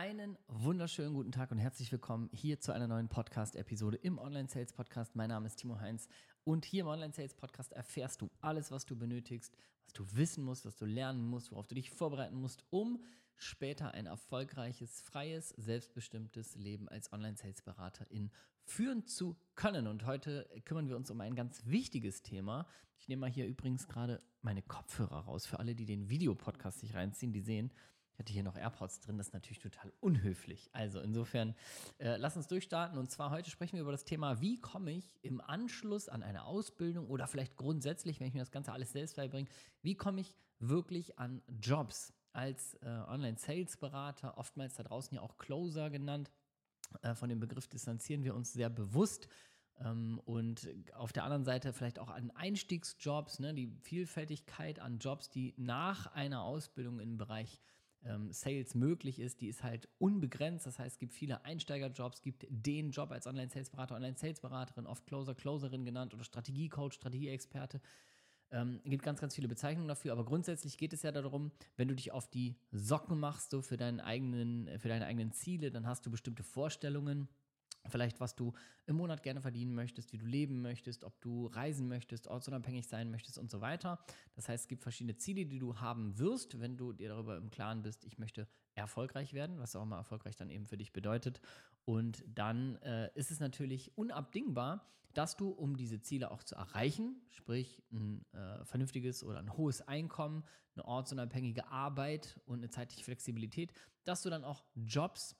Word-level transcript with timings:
Einen 0.00 0.38
wunderschönen 0.48 1.12
guten 1.12 1.30
Tag 1.30 1.50
und 1.50 1.58
herzlich 1.58 1.92
willkommen 1.92 2.30
hier 2.32 2.58
zu 2.58 2.72
einer 2.72 2.88
neuen 2.88 3.10
Podcast-Episode 3.10 3.98
im 3.98 4.16
Online 4.18 4.48
Sales 4.48 4.72
Podcast. 4.72 5.14
Mein 5.14 5.28
Name 5.28 5.46
ist 5.46 5.56
Timo 5.56 5.78
Heinz 5.78 6.08
und 6.42 6.64
hier 6.64 6.84
im 6.84 6.86
Online 6.86 7.12
Sales 7.12 7.34
Podcast 7.34 7.74
erfährst 7.74 8.22
du 8.22 8.30
alles, 8.40 8.70
was 8.70 8.86
du 8.86 8.96
benötigst, 8.96 9.58
was 9.84 9.92
du 9.92 10.06
wissen 10.16 10.42
musst, 10.42 10.64
was 10.64 10.78
du 10.78 10.86
lernen 10.86 11.28
musst, 11.28 11.52
worauf 11.52 11.66
du 11.66 11.74
dich 11.74 11.90
vorbereiten 11.90 12.36
musst, 12.36 12.64
um 12.70 13.04
später 13.36 13.92
ein 13.92 14.06
erfolgreiches, 14.06 15.02
freies, 15.02 15.50
selbstbestimmtes 15.58 16.56
Leben 16.56 16.88
als 16.88 17.12
Online 17.12 17.36
Sales 17.36 17.60
Beraterin 17.60 18.30
führen 18.64 19.06
zu 19.06 19.36
können. 19.54 19.86
Und 19.86 20.06
heute 20.06 20.48
kümmern 20.64 20.88
wir 20.88 20.96
uns 20.96 21.10
um 21.10 21.20
ein 21.20 21.34
ganz 21.34 21.66
wichtiges 21.66 22.22
Thema. 22.22 22.66
Ich 22.96 23.08
nehme 23.08 23.20
mal 23.20 23.30
hier 23.30 23.46
übrigens 23.46 23.86
gerade 23.86 24.22
meine 24.40 24.62
Kopfhörer 24.62 25.26
raus 25.26 25.44
für 25.44 25.58
alle, 25.58 25.74
die 25.74 25.84
den 25.84 26.08
Videopodcast 26.08 26.80
sich 26.80 26.94
reinziehen, 26.94 27.34
die 27.34 27.42
sehen, 27.42 27.70
hatte 28.20 28.32
hier 28.32 28.44
noch 28.44 28.56
AirPods 28.56 29.00
drin, 29.00 29.18
das 29.18 29.28
ist 29.28 29.32
natürlich 29.32 29.58
total 29.58 29.92
unhöflich. 30.00 30.70
Also 30.72 31.00
insofern, 31.00 31.54
äh, 31.98 32.16
lass 32.16 32.36
uns 32.36 32.46
durchstarten. 32.46 32.98
Und 32.98 33.10
zwar 33.10 33.30
heute 33.30 33.50
sprechen 33.50 33.74
wir 33.74 33.82
über 33.82 33.92
das 33.92 34.04
Thema, 34.04 34.40
wie 34.40 34.60
komme 34.60 34.92
ich 34.92 35.18
im 35.22 35.40
Anschluss 35.40 36.08
an 36.08 36.22
eine 36.22 36.44
Ausbildung 36.44 37.08
oder 37.08 37.26
vielleicht 37.26 37.56
grundsätzlich, 37.56 38.20
wenn 38.20 38.28
ich 38.28 38.34
mir 38.34 38.40
das 38.40 38.52
Ganze 38.52 38.72
alles 38.72 38.92
selbst 38.92 39.16
beibringe, 39.16 39.48
wie 39.82 39.96
komme 39.96 40.20
ich 40.20 40.36
wirklich 40.60 41.18
an 41.18 41.42
Jobs 41.60 42.12
als 42.32 42.74
äh, 42.74 42.86
Online-Sales-Berater, 42.86 44.38
oftmals 44.38 44.76
da 44.76 44.84
draußen 44.84 45.16
ja 45.16 45.22
auch 45.22 45.36
Closer 45.36 45.90
genannt. 45.90 46.30
Äh, 47.02 47.14
von 47.14 47.28
dem 47.28 47.40
Begriff 47.40 47.66
distanzieren 47.66 48.22
wir 48.22 48.34
uns 48.34 48.52
sehr 48.52 48.70
bewusst 48.70 49.28
ähm, 49.78 50.20
und 50.24 50.68
auf 50.94 51.12
der 51.12 51.24
anderen 51.24 51.44
Seite 51.44 51.72
vielleicht 51.72 51.98
auch 51.98 52.10
an 52.10 52.30
Einstiegsjobs, 52.32 53.38
ne, 53.38 53.54
die 53.54 53.72
Vielfältigkeit 53.80 54.78
an 54.78 54.98
Jobs, 54.98 55.30
die 55.30 55.54
nach 55.56 56.12
einer 56.12 56.42
Ausbildung 56.42 57.00
im 57.00 57.16
Bereich 57.16 57.60
ähm, 58.04 58.32
Sales 58.32 58.74
möglich 58.74 59.18
ist, 59.20 59.40
die 59.40 59.48
ist 59.48 59.62
halt 59.62 59.88
unbegrenzt. 59.98 60.66
Das 60.66 60.78
heißt, 60.78 60.94
es 60.94 60.98
gibt 60.98 61.12
viele 61.12 61.44
Einsteigerjobs, 61.44 62.18
es 62.18 62.22
gibt 62.22 62.46
den 62.48 62.90
Job 62.90 63.10
als 63.10 63.26
Online-Sales-Berater, 63.26 63.94
Online-Sales-Beraterin, 63.96 64.86
oft 64.86 65.06
Closer, 65.06 65.34
Closerin 65.34 65.84
genannt 65.84 66.14
oder 66.14 66.24
Strategiecoach, 66.24 66.94
Strategieexperte. 66.94 67.80
Ähm, 68.52 68.80
gibt 68.84 69.04
ganz, 69.04 69.20
ganz 69.20 69.34
viele 69.34 69.46
Bezeichnungen 69.46 69.88
dafür, 69.88 70.12
aber 70.12 70.24
grundsätzlich 70.24 70.76
geht 70.76 70.92
es 70.92 71.02
ja 71.02 71.12
darum, 71.12 71.52
wenn 71.76 71.86
du 71.86 71.94
dich 71.94 72.10
auf 72.10 72.28
die 72.28 72.56
Socken 72.72 73.20
machst, 73.20 73.50
so 73.50 73.62
für, 73.62 73.76
deinen 73.76 74.00
eigenen, 74.00 74.68
für 74.80 74.88
deine 74.88 75.06
eigenen 75.06 75.32
Ziele, 75.32 75.70
dann 75.70 75.86
hast 75.86 76.04
du 76.04 76.10
bestimmte 76.10 76.42
Vorstellungen 76.42 77.28
Vielleicht, 77.88 78.20
was 78.20 78.36
du 78.36 78.52
im 78.86 78.96
Monat 78.96 79.22
gerne 79.22 79.40
verdienen 79.40 79.74
möchtest, 79.74 80.12
wie 80.12 80.18
du 80.18 80.26
leben 80.26 80.60
möchtest, 80.60 81.04
ob 81.04 81.18
du 81.20 81.46
reisen 81.46 81.88
möchtest, 81.88 82.28
ortsunabhängig 82.28 82.86
sein 82.86 83.10
möchtest 83.10 83.38
und 83.38 83.50
so 83.50 83.60
weiter. 83.60 83.98
Das 84.34 84.48
heißt, 84.48 84.64
es 84.64 84.68
gibt 84.68 84.82
verschiedene 84.82 85.16
Ziele, 85.16 85.46
die 85.46 85.58
du 85.58 85.80
haben 85.80 86.18
wirst, 86.18 86.60
wenn 86.60 86.76
du 86.76 86.92
dir 86.92 87.08
darüber 87.08 87.36
im 87.36 87.50
Klaren 87.50 87.82
bist, 87.82 88.04
ich 88.04 88.18
möchte 88.18 88.46
erfolgreich 88.74 89.32
werden, 89.32 89.58
was 89.58 89.74
auch 89.76 89.82
immer 89.82 89.96
erfolgreich 89.96 90.36
dann 90.36 90.50
eben 90.50 90.66
für 90.66 90.76
dich 90.76 90.92
bedeutet. 90.92 91.40
Und 91.84 92.22
dann 92.26 92.76
äh, 92.76 93.10
ist 93.14 93.30
es 93.30 93.40
natürlich 93.40 93.96
unabdingbar, 93.96 94.86
dass 95.14 95.36
du, 95.36 95.48
um 95.50 95.76
diese 95.76 96.00
Ziele 96.00 96.30
auch 96.30 96.42
zu 96.42 96.54
erreichen, 96.54 97.20
sprich 97.30 97.82
ein 97.90 98.24
äh, 98.32 98.64
vernünftiges 98.64 99.24
oder 99.24 99.38
ein 99.38 99.56
hohes 99.56 99.80
Einkommen, 99.82 100.44
eine 100.74 100.84
ortsunabhängige 100.84 101.66
Arbeit 101.68 102.38
und 102.46 102.58
eine 102.58 102.70
zeitliche 102.70 103.04
Flexibilität, 103.04 103.72
dass 104.04 104.22
du 104.22 104.30
dann 104.30 104.44
auch 104.44 104.62
Jobs 104.74 105.36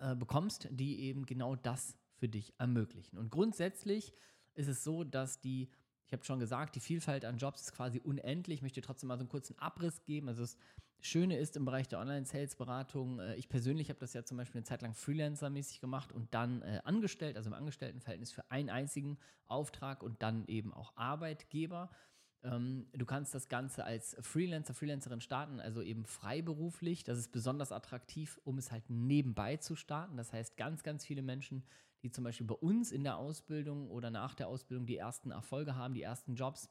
äh, 0.00 0.14
bekommst, 0.14 0.68
die 0.70 1.00
eben 1.00 1.26
genau 1.26 1.56
das 1.56 1.96
für 2.16 2.28
dich 2.28 2.54
ermöglichen. 2.58 3.18
Und 3.18 3.30
grundsätzlich 3.30 4.12
ist 4.54 4.68
es 4.68 4.84
so, 4.84 5.04
dass 5.04 5.40
die, 5.40 5.70
ich 6.06 6.12
habe 6.12 6.24
schon 6.24 6.38
gesagt, 6.38 6.76
die 6.76 6.80
Vielfalt 6.80 7.24
an 7.24 7.38
Jobs 7.38 7.62
ist 7.62 7.72
quasi 7.72 8.00
unendlich. 8.00 8.58
Ich 8.58 8.62
möchte 8.62 8.80
trotzdem 8.80 9.08
mal 9.08 9.16
so 9.16 9.22
einen 9.22 9.28
kurzen 9.28 9.58
Abriss 9.58 10.04
geben. 10.04 10.28
Also 10.28 10.42
das 10.42 10.56
Schöne 11.00 11.36
ist 11.36 11.56
im 11.56 11.64
Bereich 11.64 11.88
der 11.88 11.98
Online-Sales-Beratung, 11.98 13.18
äh, 13.18 13.34
ich 13.34 13.48
persönlich 13.48 13.88
habe 13.88 13.98
das 13.98 14.12
ja 14.12 14.24
zum 14.24 14.36
Beispiel 14.36 14.60
eine 14.60 14.64
Zeit 14.64 14.82
lang 14.82 14.94
Freelancer-mäßig 14.94 15.80
gemacht 15.80 16.12
und 16.12 16.32
dann 16.32 16.62
äh, 16.62 16.80
angestellt, 16.84 17.36
also 17.36 17.50
im 17.50 17.54
Angestelltenverhältnis 17.54 18.30
für 18.30 18.48
einen 18.50 18.70
einzigen 18.70 19.18
Auftrag 19.48 20.04
und 20.04 20.22
dann 20.22 20.46
eben 20.46 20.72
auch 20.72 20.96
Arbeitgeber. 20.96 21.90
Ähm, 22.44 22.86
du 22.92 23.06
kannst 23.06 23.34
das 23.34 23.48
Ganze 23.48 23.84
als 23.84 24.16
Freelancer, 24.20 24.74
Freelancerin 24.74 25.20
starten, 25.20 25.60
also 25.60 25.82
eben 25.82 26.04
freiberuflich. 26.04 27.04
Das 27.04 27.18
ist 27.18 27.32
besonders 27.32 27.72
attraktiv, 27.72 28.40
um 28.44 28.58
es 28.58 28.72
halt 28.72 28.88
nebenbei 28.88 29.56
zu 29.58 29.76
starten. 29.76 30.16
Das 30.16 30.32
heißt, 30.32 30.56
ganz, 30.56 30.82
ganz 30.82 31.04
viele 31.04 31.22
Menschen, 31.22 31.64
die 32.02 32.10
zum 32.10 32.24
Beispiel 32.24 32.46
bei 32.46 32.54
uns 32.54 32.90
in 32.90 33.04
der 33.04 33.16
Ausbildung 33.16 33.90
oder 33.90 34.10
nach 34.10 34.34
der 34.34 34.48
Ausbildung 34.48 34.86
die 34.86 34.96
ersten 34.96 35.30
Erfolge 35.30 35.76
haben, 35.76 35.94
die 35.94 36.02
ersten 36.02 36.34
Jobs 36.34 36.68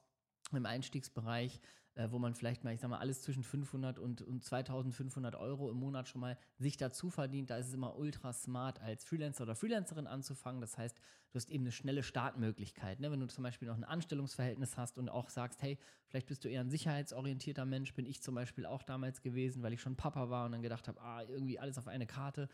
im 0.51 0.65
Einstiegsbereich, 0.65 1.61
äh, 1.95 2.09
wo 2.09 2.19
man 2.19 2.33
vielleicht 2.33 2.63
mal, 2.63 2.73
ich 2.73 2.79
sag 2.79 2.89
mal, 2.89 2.99
alles 2.99 3.21
zwischen 3.21 3.43
500 3.43 3.99
und, 3.99 4.21
und 4.21 4.43
2500 4.43 5.35
Euro 5.35 5.69
im 5.69 5.77
Monat 5.77 6.07
schon 6.07 6.21
mal 6.21 6.37
sich 6.57 6.77
dazu 6.77 7.09
verdient. 7.09 7.49
Da 7.49 7.57
ist 7.57 7.67
es 7.67 7.73
immer 7.73 7.97
ultra 7.97 8.31
smart, 8.31 8.81
als 8.81 9.03
Freelancer 9.03 9.43
oder 9.43 9.55
Freelancerin 9.55 10.07
anzufangen. 10.07 10.61
Das 10.61 10.77
heißt, 10.77 10.97
du 10.97 11.35
hast 11.35 11.49
eben 11.49 11.63
eine 11.63 11.71
schnelle 11.71 12.03
Startmöglichkeit. 12.03 13.01
Ne? 13.01 13.11
Wenn 13.11 13.19
du 13.19 13.27
zum 13.27 13.43
Beispiel 13.43 13.67
noch 13.67 13.75
ein 13.75 13.83
Anstellungsverhältnis 13.83 14.77
hast 14.77 14.97
und 14.97 15.09
auch 15.09 15.29
sagst, 15.29 15.61
hey, 15.61 15.77
vielleicht 16.07 16.27
bist 16.27 16.45
du 16.45 16.49
eher 16.49 16.61
ein 16.61 16.69
sicherheitsorientierter 16.69 17.65
Mensch, 17.65 17.93
bin 17.93 18.05
ich 18.05 18.21
zum 18.21 18.35
Beispiel 18.35 18.65
auch 18.65 18.83
damals 18.83 19.21
gewesen, 19.21 19.61
weil 19.61 19.73
ich 19.73 19.81
schon 19.81 19.97
Papa 19.97 20.29
war 20.29 20.45
und 20.45 20.53
dann 20.53 20.61
gedacht 20.61 20.87
habe, 20.87 21.01
ah, 21.01 21.23
irgendwie 21.23 21.59
alles 21.59 21.77
auf 21.77 21.87
eine 21.87 22.07
Karte. 22.07 22.47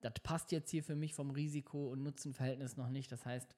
Das 0.00 0.12
passt 0.22 0.52
jetzt 0.52 0.70
hier 0.70 0.84
für 0.84 0.94
mich 0.94 1.14
vom 1.14 1.30
Risiko- 1.30 1.90
und 1.90 2.04
Nutzenverhältnis 2.04 2.76
noch 2.76 2.88
nicht. 2.88 3.10
Das 3.10 3.26
heißt, 3.26 3.52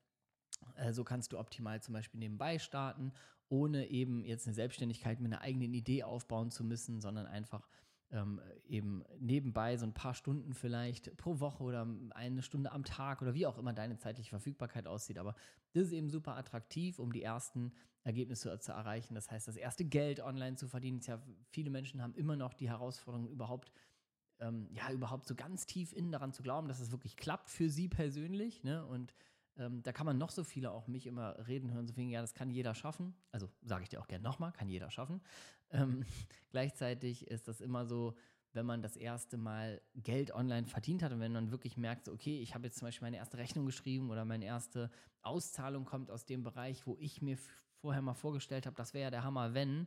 äh, 0.77 0.93
so 0.93 1.05
kannst 1.05 1.33
du 1.33 1.39
optimal 1.39 1.83
zum 1.83 1.93
Beispiel 1.93 2.21
nebenbei 2.21 2.59
starten 2.59 3.13
ohne 3.49 3.89
eben 3.89 4.25
jetzt 4.25 4.47
eine 4.47 4.55
Selbstständigkeit 4.55 5.21
mit 5.21 5.33
einer 5.33 5.43
eigenen 5.43 5.73
Idee 5.75 6.03
aufbauen 6.03 6.51
zu 6.51 6.65
müssen, 6.65 7.01
sondern 7.01 7.27
einfach 7.27 7.69
ähm, 8.11 8.41
eben 8.67 9.05
nebenbei 9.19 9.77
so 9.77 9.85
ein 9.85 9.93
paar 9.93 10.15
Stunden 10.15 10.55
vielleicht 10.55 11.17
pro 11.17 11.41
Woche 11.41 11.63
oder 11.63 11.87
eine 12.11 12.43
Stunde 12.43 12.73
am 12.73 12.85
Tag 12.85 13.21
oder 13.21 13.35
wie 13.35 13.47
auch 13.47 13.59
immer 13.59 13.73
deine 13.73 13.99
zeitliche 13.99 14.31
Verfügbarkeit 14.31 14.87
aussieht. 14.87 15.19
Aber 15.19 15.35
das 15.73 15.85
ist 15.85 15.93
eben 15.93 16.09
super 16.09 16.37
attraktiv, 16.37 16.99
um 16.99 17.13
die 17.13 17.23
ersten 17.23 17.73
Ergebnisse 18.05 18.59
zu 18.61 18.73
erreichen. 18.73 19.15
Das 19.15 19.31
heißt, 19.31 19.49
das 19.49 19.57
erste 19.57 19.85
Geld 19.85 20.21
online 20.21 20.57
zu 20.57 20.69
verdienen. 20.69 21.01
Ja, 21.05 21.21
viele 21.51 21.71
Menschen 21.71 22.03
haben 22.03 22.15
immer 22.15 22.37
noch 22.37 22.55
die 22.55 22.69
Herausforderung, 22.69 23.29
überhaupt 23.29 23.71
ähm, 24.41 24.69
ja, 24.73 24.91
überhaupt 24.93 25.27
so 25.27 25.35
ganz 25.35 25.67
tief 25.67 25.93
innen 25.93 26.13
daran 26.13 26.33
zu 26.33 26.43
glauben, 26.43 26.69
dass 26.69 26.81
es 26.81 26.93
wirklich 26.93 27.17
klappt 27.17 27.51
für 27.51 27.69
sie 27.69 27.89
persönlich. 27.89 28.63
Ne? 28.63 28.87
Und 28.87 29.13
ähm, 29.59 29.83
da 29.83 29.93
kann 29.93 30.07
man 30.07 30.19
noch 30.19 30.31
so 30.31 30.45
viele 30.45 30.71
auch 30.71 30.87
mich 30.87 31.07
immer 31.07 31.47
reden 31.47 31.73
hören, 31.73 31.87
so 31.87 31.93
viel, 31.93 32.09
ja, 32.09 32.21
das 32.21 32.35
kann 32.35 32.51
jeder 32.51 32.75
schaffen. 32.75 33.15
Also 33.33 33.49
sage 33.63 33.83
ich 33.83 33.89
dir 33.89 34.01
auch 34.01 34.07
gerne 34.07 34.23
nochmal, 34.23 34.53
kann 34.53 34.69
jeder 34.69 34.91
schaffen. 34.91 35.21
Ähm, 35.71 36.05
gleichzeitig 36.51 37.27
ist 37.29 37.49
das 37.49 37.61
immer 37.61 37.85
so, 37.85 38.15
wenn 38.53 38.65
man 38.65 38.83
das 38.83 38.97
erste 38.97 39.37
Mal 39.37 39.83
Geld 39.95 40.33
online 40.33 40.67
verdient 40.67 41.03
hat 41.03 41.13
und 41.13 41.21
wenn 41.21 41.33
man 41.33 41.51
wirklich 41.51 41.77
merkt, 41.77 42.07
so, 42.07 42.13
okay, 42.13 42.41
ich 42.41 42.55
habe 42.55 42.67
jetzt 42.67 42.79
zum 42.79 42.87
Beispiel 42.87 43.07
meine 43.07 43.19
erste 43.19 43.37
Rechnung 43.37 43.67
geschrieben 43.67 44.11
oder 44.11 44.25
meine 44.25 44.45
erste 44.45 44.91
Auszahlung 45.23 45.85
kommt 45.85 46.11
aus 46.11 46.25
dem 46.25 46.45
Bereich, 46.45 46.87
wo 46.87 46.97
ich 46.99 47.21
mir 47.21 47.37
vorher 47.81 48.03
mal 48.03 48.15
vorgestellt 48.15 48.67
habe, 48.67 48.77
das 48.77 48.95
wäre 48.95 49.05
ja 49.05 49.11
der 49.11 49.25
Hammer, 49.25 49.55
wenn, 49.55 49.87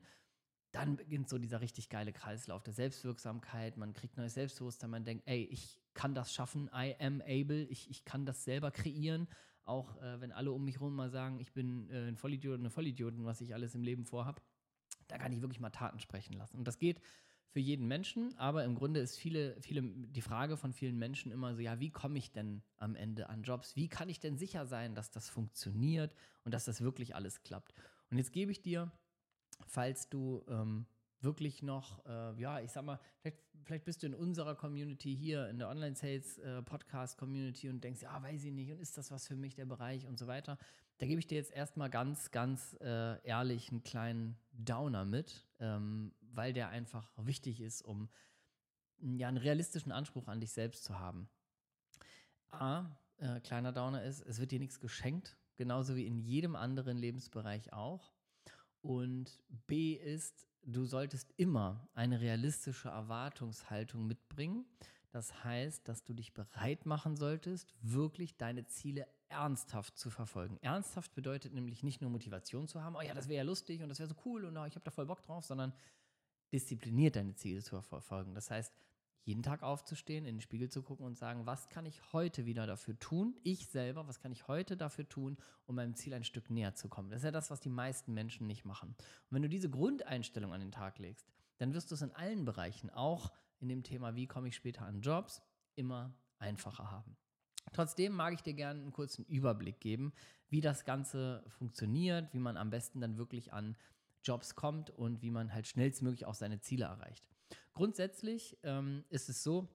dann 0.71 0.95
beginnt 0.95 1.27
so 1.27 1.37
dieser 1.37 1.59
richtig 1.59 1.89
geile 1.89 2.13
Kreislauf 2.13 2.63
der 2.63 2.73
Selbstwirksamkeit, 2.73 3.77
man 3.77 3.93
kriegt 3.93 4.15
neues 4.17 4.35
Selbstbewusstsein, 4.35 4.89
man 4.89 5.03
denkt, 5.03 5.23
ey, 5.27 5.43
ich 5.43 5.81
kann 5.93 6.13
das 6.13 6.33
schaffen, 6.33 6.69
I 6.73 6.95
am 6.99 7.21
able, 7.21 7.63
ich, 7.63 7.89
ich 7.89 8.05
kann 8.05 8.25
das 8.25 8.43
selber 8.43 8.71
kreieren 8.71 9.27
auch 9.65 10.01
äh, 10.01 10.19
wenn 10.21 10.31
alle 10.31 10.51
um 10.51 10.63
mich 10.63 10.75
herum 10.75 10.95
mal 10.95 11.09
sagen, 11.09 11.39
ich 11.39 11.53
bin 11.53 11.89
äh, 11.89 12.07
ein 12.07 12.17
Vollidiot 12.17 12.55
und 12.55 12.61
eine 12.61 12.69
Vollidiotin, 12.69 13.25
was 13.25 13.41
ich 13.41 13.53
alles 13.53 13.75
im 13.75 13.83
Leben 13.83 14.05
vorhab, 14.05 14.41
da 15.07 15.17
kann 15.17 15.31
ich 15.33 15.41
wirklich 15.41 15.59
mal 15.59 15.69
Taten 15.69 15.99
sprechen 15.99 16.33
lassen. 16.33 16.57
Und 16.57 16.67
das 16.67 16.79
geht 16.79 17.01
für 17.51 17.59
jeden 17.59 17.87
Menschen, 17.87 18.37
aber 18.37 18.63
im 18.63 18.75
Grunde 18.75 19.01
ist 19.01 19.17
viele, 19.17 19.59
viele, 19.61 19.81
die 19.83 20.21
Frage 20.21 20.55
von 20.55 20.71
vielen 20.71 20.97
Menschen 20.97 21.31
immer 21.31 21.53
so, 21.53 21.61
ja, 21.61 21.79
wie 21.81 21.91
komme 21.91 22.17
ich 22.17 22.31
denn 22.31 22.63
am 22.77 22.95
Ende 22.95 23.27
an 23.27 23.43
Jobs? 23.43 23.75
Wie 23.75 23.89
kann 23.89 24.07
ich 24.07 24.21
denn 24.21 24.37
sicher 24.37 24.65
sein, 24.65 24.95
dass 24.95 25.11
das 25.11 25.29
funktioniert 25.29 26.15
und 26.45 26.53
dass 26.53 26.63
das 26.63 26.79
wirklich 26.79 27.13
alles 27.13 27.43
klappt? 27.43 27.73
Und 28.09 28.17
jetzt 28.17 28.31
gebe 28.31 28.51
ich 28.51 28.61
dir, 28.61 28.89
falls 29.67 30.07
du 30.07 30.43
ähm, 30.47 30.85
wirklich 31.23 31.61
noch, 31.61 32.05
äh, 32.05 32.39
ja, 32.41 32.59
ich 32.59 32.71
sag 32.71 32.83
mal, 32.83 32.99
vielleicht, 33.19 33.37
vielleicht 33.63 33.85
bist 33.85 34.03
du 34.03 34.07
in 34.07 34.13
unserer 34.13 34.55
Community 34.55 35.15
hier, 35.15 35.49
in 35.49 35.59
der 35.59 35.69
Online-Sales-Podcast-Community 35.69 37.67
äh, 37.67 37.69
und 37.69 37.83
denkst, 37.83 38.01
ja, 38.01 38.21
weiß 38.21 38.43
ich 38.43 38.51
nicht, 38.51 38.71
und 38.71 38.79
ist 38.79 38.97
das 38.97 39.11
was 39.11 39.27
für 39.27 39.35
mich, 39.35 39.55
der 39.55 39.65
Bereich 39.65 40.07
und 40.07 40.17
so 40.17 40.27
weiter. 40.27 40.57
Da 40.97 41.07
gebe 41.07 41.19
ich 41.19 41.27
dir 41.27 41.35
jetzt 41.35 41.51
erstmal 41.51 41.89
ganz, 41.89 42.31
ganz 42.31 42.77
äh, 42.81 43.21
ehrlich 43.25 43.71
einen 43.71 43.83
kleinen 43.83 44.37
Downer 44.51 45.05
mit, 45.05 45.47
ähm, 45.59 46.13
weil 46.21 46.53
der 46.53 46.69
einfach 46.69 47.11
wichtig 47.17 47.61
ist, 47.61 47.83
um 47.83 48.09
ja, 48.99 49.27
einen 49.27 49.37
realistischen 49.37 49.91
Anspruch 49.91 50.27
an 50.27 50.39
dich 50.39 50.51
selbst 50.51 50.83
zu 50.83 50.99
haben. 50.99 51.27
A, 52.51 52.85
äh, 53.17 53.39
kleiner 53.39 53.71
Downer 53.71 54.03
ist, 54.03 54.21
es 54.21 54.39
wird 54.39 54.51
dir 54.51 54.59
nichts 54.59 54.79
geschenkt, 54.79 55.37
genauso 55.55 55.95
wie 55.95 56.05
in 56.05 56.17
jedem 56.17 56.55
anderen 56.55 56.97
Lebensbereich 56.97 57.73
auch. 57.73 58.13
Und 58.81 59.41
B 59.67 59.93
ist, 59.93 60.50
du 60.63 60.85
solltest 60.85 61.33
immer 61.37 61.87
eine 61.93 62.21
realistische 62.21 62.89
Erwartungshaltung 62.89 64.05
mitbringen. 64.05 64.65
Das 65.11 65.43
heißt, 65.43 65.87
dass 65.87 66.03
du 66.03 66.13
dich 66.13 66.33
bereit 66.33 66.85
machen 66.85 67.17
solltest, 67.17 67.73
wirklich 67.81 68.37
deine 68.37 68.65
Ziele 68.65 69.07
ernsthaft 69.27 69.97
zu 69.97 70.09
verfolgen. 70.09 70.57
Ernsthaft 70.61 71.13
bedeutet 71.13 71.53
nämlich 71.53 71.83
nicht 71.83 72.01
nur 72.01 72.09
Motivation 72.09 72.67
zu 72.67 72.81
haben, 72.81 72.95
oh 72.95 73.01
ja, 73.01 73.13
das 73.13 73.27
wäre 73.27 73.37
ja 73.37 73.43
lustig 73.43 73.81
und 73.81 73.89
das 73.89 73.99
wäre 73.99 74.09
so 74.09 74.15
cool 74.25 74.45
und 74.45 74.55
oh, 74.57 74.65
ich 74.65 74.75
habe 74.75 74.83
da 74.83 74.91
voll 74.91 75.05
Bock 75.05 75.21
drauf, 75.21 75.43
sondern 75.43 75.73
diszipliniert 76.53 77.15
deine 77.15 77.35
Ziele 77.35 77.61
zu 77.61 77.81
verfolgen. 77.81 78.33
Das 78.35 78.51
heißt, 78.51 78.73
jeden 79.23 79.43
Tag 79.43 79.61
aufzustehen, 79.63 80.25
in 80.25 80.35
den 80.35 80.41
Spiegel 80.41 80.69
zu 80.69 80.81
gucken 80.81 81.05
und 81.05 81.17
sagen, 81.17 81.45
was 81.45 81.69
kann 81.69 81.85
ich 81.85 82.01
heute 82.11 82.45
wieder 82.45 82.65
dafür 82.65 82.97
tun? 82.99 83.35
Ich 83.43 83.67
selber, 83.67 84.07
was 84.07 84.19
kann 84.19 84.31
ich 84.31 84.47
heute 84.47 84.75
dafür 84.75 85.07
tun, 85.07 85.37
um 85.65 85.75
meinem 85.75 85.95
Ziel 85.95 86.13
ein 86.13 86.23
Stück 86.23 86.49
näher 86.49 86.73
zu 86.73 86.89
kommen? 86.89 87.09
Das 87.09 87.19
ist 87.19 87.25
ja 87.25 87.31
das, 87.31 87.51
was 87.51 87.59
die 87.59 87.69
meisten 87.69 88.13
Menschen 88.13 88.47
nicht 88.47 88.65
machen. 88.65 88.89
Und 88.89 89.31
wenn 89.31 89.43
du 89.43 89.49
diese 89.49 89.69
Grundeinstellung 89.69 90.53
an 90.53 90.61
den 90.61 90.71
Tag 90.71 90.97
legst, 90.97 91.27
dann 91.57 91.73
wirst 91.73 91.91
du 91.91 91.95
es 91.95 92.01
in 92.01 92.11
allen 92.11 92.45
Bereichen, 92.45 92.89
auch 92.89 93.31
in 93.59 93.69
dem 93.69 93.83
Thema, 93.83 94.15
wie 94.15 94.25
komme 94.25 94.47
ich 94.47 94.55
später 94.55 94.85
an 94.85 95.01
Jobs, 95.01 95.41
immer 95.75 96.15
einfacher 96.39 96.89
haben. 96.89 97.15
Trotzdem 97.73 98.13
mag 98.13 98.33
ich 98.33 98.41
dir 98.41 98.55
gerne 98.55 98.81
einen 98.81 98.91
kurzen 98.91 99.23
Überblick 99.25 99.79
geben, 99.79 100.13
wie 100.49 100.61
das 100.61 100.83
Ganze 100.83 101.43
funktioniert, 101.47 102.33
wie 102.33 102.39
man 102.39 102.57
am 102.57 102.71
besten 102.71 102.99
dann 102.99 103.17
wirklich 103.17 103.53
an 103.53 103.77
Jobs 104.23 104.55
kommt 104.55 104.89
und 104.89 105.21
wie 105.21 105.31
man 105.31 105.53
halt 105.53 105.67
schnellstmöglich 105.67 106.25
auch 106.25 106.33
seine 106.33 106.59
Ziele 106.59 106.85
erreicht. 106.85 107.30
Grundsätzlich 107.73 108.57
ähm, 108.63 109.03
ist 109.09 109.29
es 109.29 109.43
so, 109.43 109.67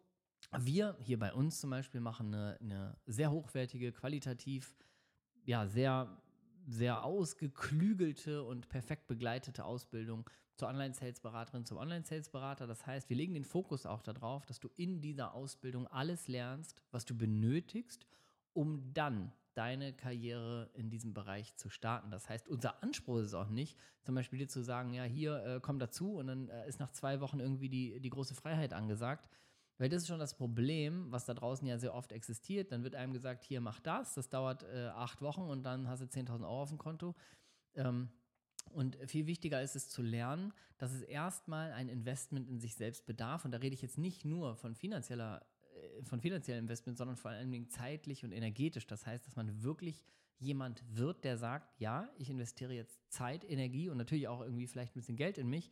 wir 0.58 0.96
hier 1.00 1.18
bei 1.18 1.32
uns 1.32 1.60
zum 1.60 1.70
Beispiel 1.70 2.00
machen 2.00 2.34
eine, 2.34 2.58
eine 2.60 2.96
sehr 3.06 3.30
hochwertige, 3.30 3.92
qualitativ, 3.92 4.76
ja, 5.44 5.66
sehr, 5.66 6.22
sehr 6.66 7.04
ausgeklügelte 7.04 8.42
und 8.42 8.68
perfekt 8.68 9.06
begleitete 9.06 9.64
Ausbildung 9.64 10.28
zur 10.56 10.68
Online-Sales-Beraterin, 10.68 11.64
zum 11.64 11.78
Online-Sales-Berater. 11.78 12.66
Das 12.66 12.86
heißt, 12.86 13.08
wir 13.08 13.16
legen 13.16 13.34
den 13.34 13.44
Fokus 13.44 13.86
auch 13.86 14.02
darauf, 14.02 14.46
dass 14.46 14.58
du 14.58 14.68
in 14.76 15.00
dieser 15.00 15.34
Ausbildung 15.34 15.86
alles 15.88 16.28
lernst, 16.28 16.82
was 16.90 17.04
du 17.04 17.16
benötigst, 17.16 18.06
um 18.52 18.92
dann 18.94 19.32
deine 19.56 19.92
Karriere 19.92 20.70
in 20.74 20.90
diesem 20.90 21.14
Bereich 21.14 21.56
zu 21.56 21.70
starten. 21.70 22.10
Das 22.10 22.28
heißt, 22.28 22.48
unser 22.48 22.82
Anspruch 22.82 23.18
ist 23.18 23.34
auch 23.34 23.48
nicht, 23.48 23.78
zum 24.02 24.14
Beispiel 24.14 24.38
dir 24.38 24.48
zu 24.48 24.62
sagen, 24.62 24.92
ja, 24.92 25.04
hier 25.04 25.44
äh, 25.44 25.60
komm 25.60 25.78
dazu 25.78 26.16
und 26.16 26.26
dann 26.26 26.48
äh, 26.48 26.68
ist 26.68 26.78
nach 26.78 26.90
zwei 26.90 27.20
Wochen 27.20 27.40
irgendwie 27.40 27.68
die, 27.68 28.00
die 28.00 28.10
große 28.10 28.34
Freiheit 28.34 28.72
angesagt. 28.72 29.28
Weil 29.78 29.88
das 29.90 30.02
ist 30.02 30.08
schon 30.08 30.18
das 30.18 30.34
Problem, 30.34 31.12
was 31.12 31.26
da 31.26 31.34
draußen 31.34 31.66
ja 31.66 31.78
sehr 31.78 31.94
oft 31.94 32.12
existiert. 32.12 32.72
Dann 32.72 32.82
wird 32.82 32.94
einem 32.94 33.12
gesagt, 33.12 33.44
hier 33.44 33.60
mach 33.60 33.80
das, 33.80 34.14
das 34.14 34.28
dauert 34.28 34.62
äh, 34.62 34.86
acht 34.94 35.20
Wochen 35.20 35.42
und 35.42 35.64
dann 35.64 35.88
hast 35.88 36.00
du 36.00 36.06
10.000 36.06 36.42
Euro 36.42 36.62
auf 36.62 36.70
dem 36.70 36.78
Konto. 36.78 37.14
Ähm, 37.74 38.08
und 38.72 38.96
viel 39.06 39.26
wichtiger 39.26 39.62
ist 39.62 39.76
es 39.76 39.88
zu 39.88 40.02
lernen, 40.02 40.52
dass 40.78 40.92
es 40.92 41.02
erstmal 41.02 41.72
ein 41.72 41.88
Investment 41.88 42.48
in 42.48 42.58
sich 42.58 42.74
selbst 42.74 43.06
bedarf. 43.06 43.44
Und 43.44 43.52
da 43.52 43.58
rede 43.58 43.74
ich 43.74 43.82
jetzt 43.82 43.98
nicht 43.98 44.24
nur 44.24 44.56
von 44.56 44.74
finanzieller 44.74 45.46
von 46.04 46.20
finanziellen 46.20 46.64
Investment, 46.64 46.98
sondern 46.98 47.16
vor 47.16 47.30
allen 47.30 47.50
Dingen 47.50 47.68
zeitlich 47.68 48.24
und 48.24 48.32
energetisch. 48.32 48.86
Das 48.86 49.06
heißt, 49.06 49.26
dass 49.26 49.36
man 49.36 49.62
wirklich 49.62 50.04
jemand 50.38 50.82
wird, 50.94 51.24
der 51.24 51.38
sagt, 51.38 51.80
ja, 51.80 52.08
ich 52.18 52.30
investiere 52.30 52.74
jetzt 52.74 53.00
Zeit, 53.10 53.48
Energie 53.48 53.88
und 53.88 53.96
natürlich 53.96 54.28
auch 54.28 54.42
irgendwie 54.42 54.66
vielleicht 54.66 54.94
ein 54.94 55.00
bisschen 55.00 55.16
Geld 55.16 55.38
in 55.38 55.48
mich, 55.48 55.70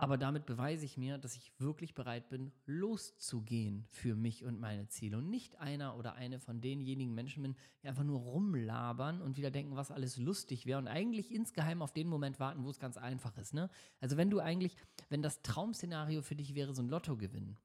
aber 0.00 0.16
damit 0.16 0.46
beweise 0.46 0.84
ich 0.84 0.96
mir, 0.96 1.18
dass 1.18 1.34
ich 1.34 1.50
wirklich 1.58 1.92
bereit 1.92 2.28
bin, 2.28 2.52
loszugehen 2.66 3.84
für 3.90 4.14
mich 4.14 4.44
und 4.44 4.60
meine 4.60 4.86
Ziele 4.86 5.18
und 5.18 5.28
nicht 5.28 5.58
einer 5.58 5.96
oder 5.96 6.14
eine 6.14 6.38
von 6.38 6.60
denjenigen 6.60 7.12
Menschen 7.16 7.42
bin, 7.42 7.56
die 7.82 7.88
einfach 7.88 8.04
nur 8.04 8.20
rumlabern 8.20 9.20
und 9.20 9.36
wieder 9.36 9.50
denken, 9.50 9.74
was 9.74 9.90
alles 9.90 10.16
lustig 10.16 10.66
wäre 10.66 10.78
und 10.78 10.86
eigentlich 10.86 11.34
insgeheim 11.34 11.82
auf 11.82 11.92
den 11.92 12.06
Moment 12.06 12.38
warten, 12.38 12.62
wo 12.62 12.70
es 12.70 12.78
ganz 12.78 12.96
einfach 12.96 13.36
ist. 13.38 13.54
Ne? 13.54 13.70
Also 13.98 14.16
wenn 14.16 14.30
du 14.30 14.38
eigentlich, 14.38 14.76
wenn 15.08 15.20
das 15.20 15.42
Traumszenario 15.42 16.22
für 16.22 16.36
dich 16.36 16.54
wäre, 16.54 16.74
so 16.74 16.82
ein 16.82 16.88
Lotto 16.88 17.16
gewinnen, 17.16 17.58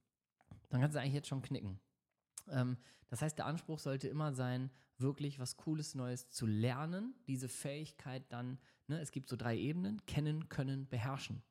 dann 0.73 0.81
kannst 0.81 0.95
du 0.95 0.99
eigentlich 0.99 1.13
jetzt 1.13 1.27
schon 1.27 1.43
knicken. 1.43 1.79
Ähm, 2.49 2.77
das 3.09 3.21
heißt, 3.21 3.37
der 3.37 3.45
Anspruch 3.45 3.77
sollte 3.77 4.07
immer 4.07 4.33
sein, 4.33 4.71
wirklich 4.97 5.39
was 5.39 5.55
Cooles 5.57 5.93
Neues 5.93 6.29
zu 6.29 6.47
lernen, 6.47 7.13
diese 7.27 7.47
Fähigkeit 7.47 8.23
dann, 8.29 8.57
ne, 8.87 8.99
es 8.99 9.11
gibt 9.11 9.29
so 9.29 9.35
drei 9.35 9.55
Ebenen, 9.55 10.03
kennen, 10.05 10.49
können, 10.49 10.87
beherrschen. 10.87 11.43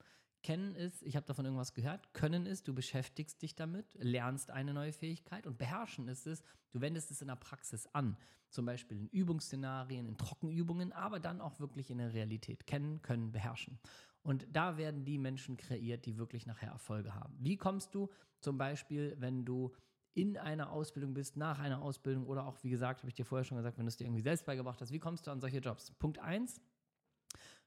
Kennen 0.42 0.74
ist, 0.74 1.04
ich 1.04 1.14
habe 1.14 1.26
davon 1.26 1.44
irgendwas 1.44 1.72
gehört. 1.72 2.12
Können 2.14 2.46
ist, 2.46 2.66
du 2.66 2.74
beschäftigst 2.74 3.40
dich 3.42 3.54
damit, 3.54 3.94
lernst 3.94 4.50
eine 4.50 4.74
neue 4.74 4.92
Fähigkeit. 4.92 5.46
Und 5.46 5.56
beherrschen 5.56 6.08
ist 6.08 6.26
es, 6.26 6.42
du 6.72 6.80
wendest 6.80 7.12
es 7.12 7.22
in 7.22 7.28
der 7.28 7.36
Praxis 7.36 7.86
an. 7.92 8.16
Zum 8.50 8.66
Beispiel 8.66 8.98
in 8.98 9.08
Übungsszenarien, 9.08 10.08
in 10.08 10.18
Trockenübungen, 10.18 10.92
aber 10.92 11.20
dann 11.20 11.40
auch 11.40 11.60
wirklich 11.60 11.90
in 11.90 11.98
der 11.98 12.12
Realität. 12.12 12.66
Kennen, 12.66 13.00
können, 13.02 13.30
beherrschen. 13.30 13.78
Und 14.22 14.46
da 14.52 14.76
werden 14.76 15.04
die 15.04 15.18
Menschen 15.18 15.56
kreiert, 15.56 16.06
die 16.06 16.16
wirklich 16.16 16.46
nachher 16.46 16.70
Erfolge 16.70 17.14
haben. 17.14 17.36
Wie 17.40 17.56
kommst 17.56 17.94
du 17.94 18.08
zum 18.40 18.56
Beispiel, 18.56 19.16
wenn 19.18 19.44
du 19.44 19.72
in 20.14 20.36
einer 20.36 20.70
Ausbildung 20.70 21.14
bist, 21.14 21.36
nach 21.36 21.58
einer 21.58 21.82
Ausbildung 21.82 22.26
oder 22.26 22.46
auch, 22.46 22.62
wie 22.62 22.70
gesagt, 22.70 23.00
habe 23.00 23.08
ich 23.08 23.14
dir 23.14 23.24
vorher 23.24 23.44
schon 23.44 23.56
gesagt, 23.56 23.78
wenn 23.78 23.86
du 23.86 23.88
es 23.88 23.96
dir 23.96 24.04
irgendwie 24.04 24.22
selbst 24.22 24.44
beigebracht 24.44 24.80
hast, 24.80 24.92
wie 24.92 24.98
kommst 24.98 25.26
du 25.26 25.30
an 25.30 25.40
solche 25.40 25.58
Jobs? 25.58 25.90
Punkt 25.92 26.18
eins, 26.18 26.60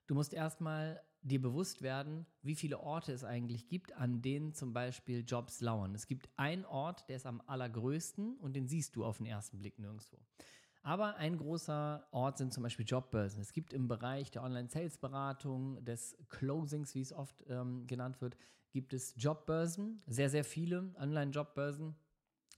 du 0.07 0.15
musst 0.15 0.33
erstmal 0.33 1.01
dir 1.21 1.41
bewusst 1.41 1.81
werden, 1.81 2.27
wie 2.43 2.53
viele 2.53 2.79
Orte 2.79 3.11
es 3.11 3.23
eigentlich 3.23 3.67
gibt, 3.67 3.93
an 3.93 4.21
denen 4.21 4.53
zum 4.53 4.73
Beispiel 4.73 5.23
Jobs 5.25 5.59
lauern. 5.59 5.95
Es 5.95 6.05
gibt 6.05 6.29
einen 6.35 6.65
Ort, 6.65 7.09
der 7.09 7.15
ist 7.15 7.25
am 7.25 7.41
allergrößten 7.47 8.37
und 8.37 8.55
den 8.55 8.67
siehst 8.67 8.95
du 8.95 9.03
auf 9.03 9.17
den 9.17 9.25
ersten 9.25 9.57
Blick 9.57 9.79
nirgendwo. 9.79 10.19
Aber 10.85 11.15
ein 11.15 11.35
großer 11.35 12.05
Ort 12.11 12.37
sind 12.37 12.53
zum 12.53 12.61
Beispiel 12.61 12.85
Jobbörsen. 12.85 13.41
Es 13.41 13.53
gibt 13.53 13.73
im 13.73 13.87
Bereich 13.87 14.29
der 14.29 14.43
Online-Sales-Beratung, 14.43 15.83
des 15.83 16.15
Closings, 16.29 16.93
wie 16.93 17.01
es 17.01 17.11
oft 17.11 17.43
ähm, 17.49 17.87
genannt 17.87 18.21
wird, 18.21 18.37
gibt 18.69 18.93
es 18.93 19.15
Jobbörsen, 19.17 20.03
sehr, 20.05 20.29
sehr 20.29 20.43
viele 20.43 20.93
Online-Jobbörsen. 20.99 21.95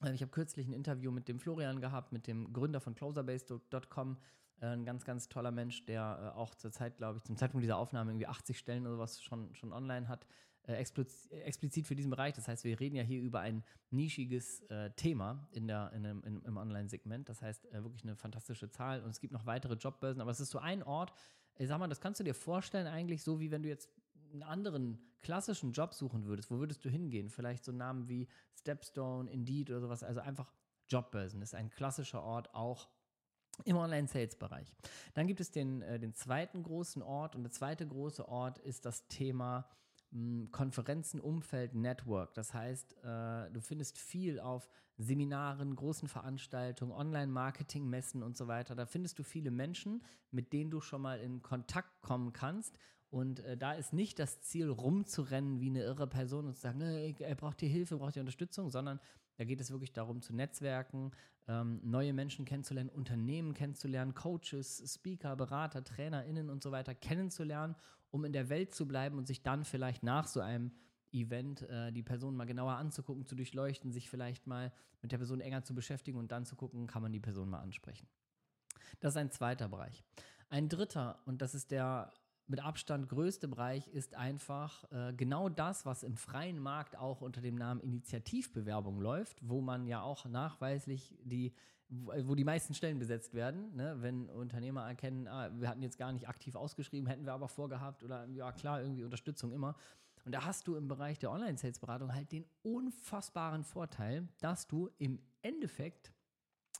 Äh, 0.03 0.11
ich 0.11 0.21
habe 0.21 0.31
kürzlich 0.31 0.67
ein 0.67 0.73
Interview 0.73 1.09
mit 1.09 1.29
dem 1.29 1.39
Florian 1.39 1.79
gehabt, 1.79 2.11
mit 2.11 2.27
dem 2.27 2.51
Gründer 2.51 2.81
von 2.81 2.95
closerbase.com. 2.95 4.17
Äh, 4.59 4.65
ein 4.65 4.83
ganz, 4.83 5.05
ganz 5.05 5.29
toller 5.29 5.51
Mensch, 5.51 5.85
der 5.85 6.33
äh, 6.35 6.37
auch 6.37 6.53
zur 6.53 6.73
Zeit, 6.73 6.97
glaube 6.97 7.19
ich, 7.19 7.23
zum 7.23 7.37
Zeitpunkt 7.37 7.63
dieser 7.63 7.77
Aufnahme 7.77 8.11
irgendwie 8.11 8.27
80 8.27 8.59
Stellen 8.59 8.85
oder 8.85 8.95
sowas 8.95 9.23
schon, 9.23 9.55
schon 9.55 9.71
online 9.71 10.09
hat, 10.09 10.27
explizit 10.75 11.87
für 11.87 11.95
diesen 11.95 12.11
Bereich. 12.11 12.33
Das 12.33 12.47
heißt, 12.47 12.63
wir 12.63 12.79
reden 12.79 12.95
ja 12.95 13.03
hier 13.03 13.21
über 13.21 13.39
ein 13.39 13.63
nischiges 13.89 14.61
äh, 14.69 14.91
Thema 14.91 15.47
in 15.51 15.67
der, 15.67 15.91
in 15.93 16.05
einem, 16.05 16.23
in, 16.23 16.41
im 16.43 16.57
Online-Segment. 16.57 17.29
Das 17.29 17.41
heißt, 17.41 17.65
äh, 17.71 17.83
wirklich 17.83 18.03
eine 18.03 18.15
fantastische 18.15 18.69
Zahl. 18.69 19.01
Und 19.01 19.11
es 19.11 19.19
gibt 19.19 19.33
noch 19.33 19.45
weitere 19.45 19.75
Jobbörsen, 19.75 20.21
aber 20.21 20.31
es 20.31 20.39
ist 20.39 20.51
so 20.51 20.59
ein 20.59 20.83
Ort, 20.83 21.13
ich 21.59 21.67
sag 21.67 21.79
mal, 21.79 21.87
das 21.87 22.01
kannst 22.01 22.19
du 22.19 22.23
dir 22.23 22.35
vorstellen, 22.35 22.87
eigentlich 22.87 23.23
so, 23.23 23.39
wie 23.39 23.49
wenn 23.49 23.63
du 23.63 23.69
jetzt 23.69 23.89
einen 24.31 24.43
anderen 24.43 24.99
klassischen 25.21 25.71
Job 25.71 25.93
suchen 25.93 26.25
würdest. 26.25 26.51
Wo 26.51 26.59
würdest 26.59 26.83
du 26.85 26.89
hingehen? 26.89 27.29
Vielleicht 27.29 27.65
so 27.65 27.71
Namen 27.71 28.07
wie 28.07 28.27
Stepstone, 28.53 29.29
Indeed 29.31 29.71
oder 29.71 29.81
sowas. 29.81 30.03
Also 30.03 30.19
einfach 30.19 30.53
Jobbörsen. 30.89 31.41
Ist 31.41 31.55
ein 31.55 31.69
klassischer 31.69 32.21
Ort, 32.21 32.53
auch 32.53 32.87
im 33.65 33.77
Online-Sales-Bereich. 33.77 34.75
Dann 35.15 35.27
gibt 35.27 35.39
es 35.39 35.51
den, 35.51 35.81
äh, 35.81 35.99
den 35.99 36.13
zweiten 36.13 36.61
großen 36.63 37.01
Ort 37.01 37.35
und 37.35 37.43
der 37.43 37.51
zweite 37.51 37.87
große 37.87 38.27
Ort 38.27 38.59
ist 38.59 38.85
das 38.85 39.07
Thema 39.07 39.67
hm, 40.11 40.49
Konferenzen, 40.51 41.19
Umfeld, 41.19 41.75
Network. 41.75 42.33
Das 42.33 42.53
heißt, 42.53 42.95
äh, 43.03 43.51
du 43.51 43.61
findest 43.61 43.97
viel 43.97 44.39
auf 44.39 44.69
Seminaren, 44.97 45.75
großen 45.75 46.07
Veranstaltungen, 46.07 46.91
Online-Marketing, 46.91 47.87
Messen 47.87 48.23
und 48.23 48.35
so 48.35 48.47
weiter. 48.47 48.75
Da 48.75 48.85
findest 48.85 49.19
du 49.19 49.23
viele 49.23 49.51
Menschen, 49.51 50.03
mit 50.31 50.53
denen 50.53 50.71
du 50.71 50.81
schon 50.81 51.01
mal 51.01 51.19
in 51.19 51.41
Kontakt 51.41 52.01
kommen 52.01 52.33
kannst 52.33 52.77
und 53.09 53.39
äh, 53.41 53.57
da 53.57 53.73
ist 53.73 53.93
nicht 53.93 54.19
das 54.19 54.41
Ziel, 54.41 54.69
rumzurennen 54.69 55.61
wie 55.61 55.69
eine 55.69 55.83
irre 55.83 56.07
Person 56.07 56.47
und 56.47 56.55
zu 56.55 56.61
sagen, 56.61 56.81
er 56.81 57.35
braucht 57.35 57.61
die 57.61 57.67
Hilfe, 57.67 57.97
braucht 57.97 58.15
die 58.15 58.19
Unterstützung, 58.19 58.69
sondern 58.69 58.99
da 59.37 59.45
geht 59.45 59.61
es 59.61 59.71
wirklich 59.71 59.93
darum, 59.93 60.21
zu 60.21 60.35
netzwerken, 60.35 61.11
ähm, 61.47 61.79
neue 61.83 62.11
Menschen 62.11 62.43
kennenzulernen, 62.43 62.89
Unternehmen 62.89 63.53
kennenzulernen, 63.53 64.13
Coaches, 64.13 64.83
Speaker, 64.93 65.35
Berater, 65.35 65.83
TrainerInnen 65.83 66.49
und 66.49 66.61
so 66.61 66.71
weiter 66.71 66.93
kennenzulernen, 66.95 67.75
um 68.11 68.25
in 68.25 68.33
der 68.33 68.49
Welt 68.49 68.73
zu 68.73 68.87
bleiben 68.87 69.17
und 69.17 69.27
sich 69.27 69.43
dann 69.43 69.63
vielleicht 69.63 70.03
nach 70.03 70.27
so 70.27 70.39
einem 70.39 70.71
Event 71.11 71.61
äh, 71.63 71.91
die 71.91 72.03
Person 72.03 72.35
mal 72.35 72.45
genauer 72.45 72.73
anzugucken, 72.73 73.25
zu 73.25 73.35
durchleuchten, 73.35 73.91
sich 73.91 74.09
vielleicht 74.09 74.47
mal 74.47 74.71
mit 75.01 75.11
der 75.11 75.17
Person 75.17 75.39
enger 75.39 75.63
zu 75.63 75.73
beschäftigen 75.73 76.17
und 76.17 76.31
dann 76.31 76.45
zu 76.45 76.55
gucken, 76.55 76.87
kann 76.87 77.01
man 77.01 77.11
die 77.11 77.19
Person 77.19 77.49
mal 77.49 77.59
ansprechen. 77.59 78.07
Das 78.99 79.13
ist 79.13 79.17
ein 79.17 79.31
zweiter 79.31 79.69
Bereich. 79.69 80.03
Ein 80.49 80.69
dritter, 80.69 81.19
und 81.25 81.41
das 81.41 81.55
ist 81.55 81.71
der 81.71 82.11
mit 82.47 82.63
Abstand 82.63 83.09
größte 83.09 83.47
Bereich 83.47 83.87
ist 83.89 84.15
einfach 84.15 84.89
äh, 84.91 85.13
genau 85.13 85.49
das, 85.49 85.85
was 85.85 86.03
im 86.03 86.15
freien 86.15 86.59
Markt 86.59 86.95
auch 86.95 87.21
unter 87.21 87.41
dem 87.41 87.55
Namen 87.55 87.81
Initiativbewerbung 87.81 89.01
läuft, 89.01 89.37
wo 89.41 89.59
man 89.61 89.85
ja 89.85 90.01
auch 90.01 90.25
nachweislich 90.25 91.13
die, 91.23 91.53
wo 91.89 92.35
die 92.35 92.43
meisten 92.43 92.73
Stellen 92.73 92.99
besetzt 92.99 93.33
werden. 93.33 93.75
Ne? 93.75 93.95
Wenn 93.99 94.29
Unternehmer 94.29 94.85
erkennen, 94.87 95.27
ah, 95.27 95.49
wir 95.57 95.69
hatten 95.69 95.81
jetzt 95.81 95.97
gar 95.97 96.11
nicht 96.11 96.27
aktiv 96.27 96.55
ausgeschrieben, 96.55 97.07
hätten 97.07 97.25
wir 97.25 97.33
aber 97.33 97.47
vorgehabt 97.47 98.03
oder 98.03 98.25
ja 98.27 98.51
klar, 98.51 98.81
irgendwie 98.81 99.03
Unterstützung 99.03 99.51
immer. 99.51 99.75
Und 100.25 100.33
da 100.33 100.43
hast 100.43 100.67
du 100.67 100.75
im 100.75 100.89
Bereich 100.89 101.19
der 101.19 101.31
Online-Sales-Beratung 101.31 102.13
halt 102.13 102.31
den 102.33 102.45
unfassbaren 102.61 103.63
Vorteil, 103.63 104.27
dass 104.41 104.67
du 104.67 104.89
im 104.97 105.21
Endeffekt 105.41 106.11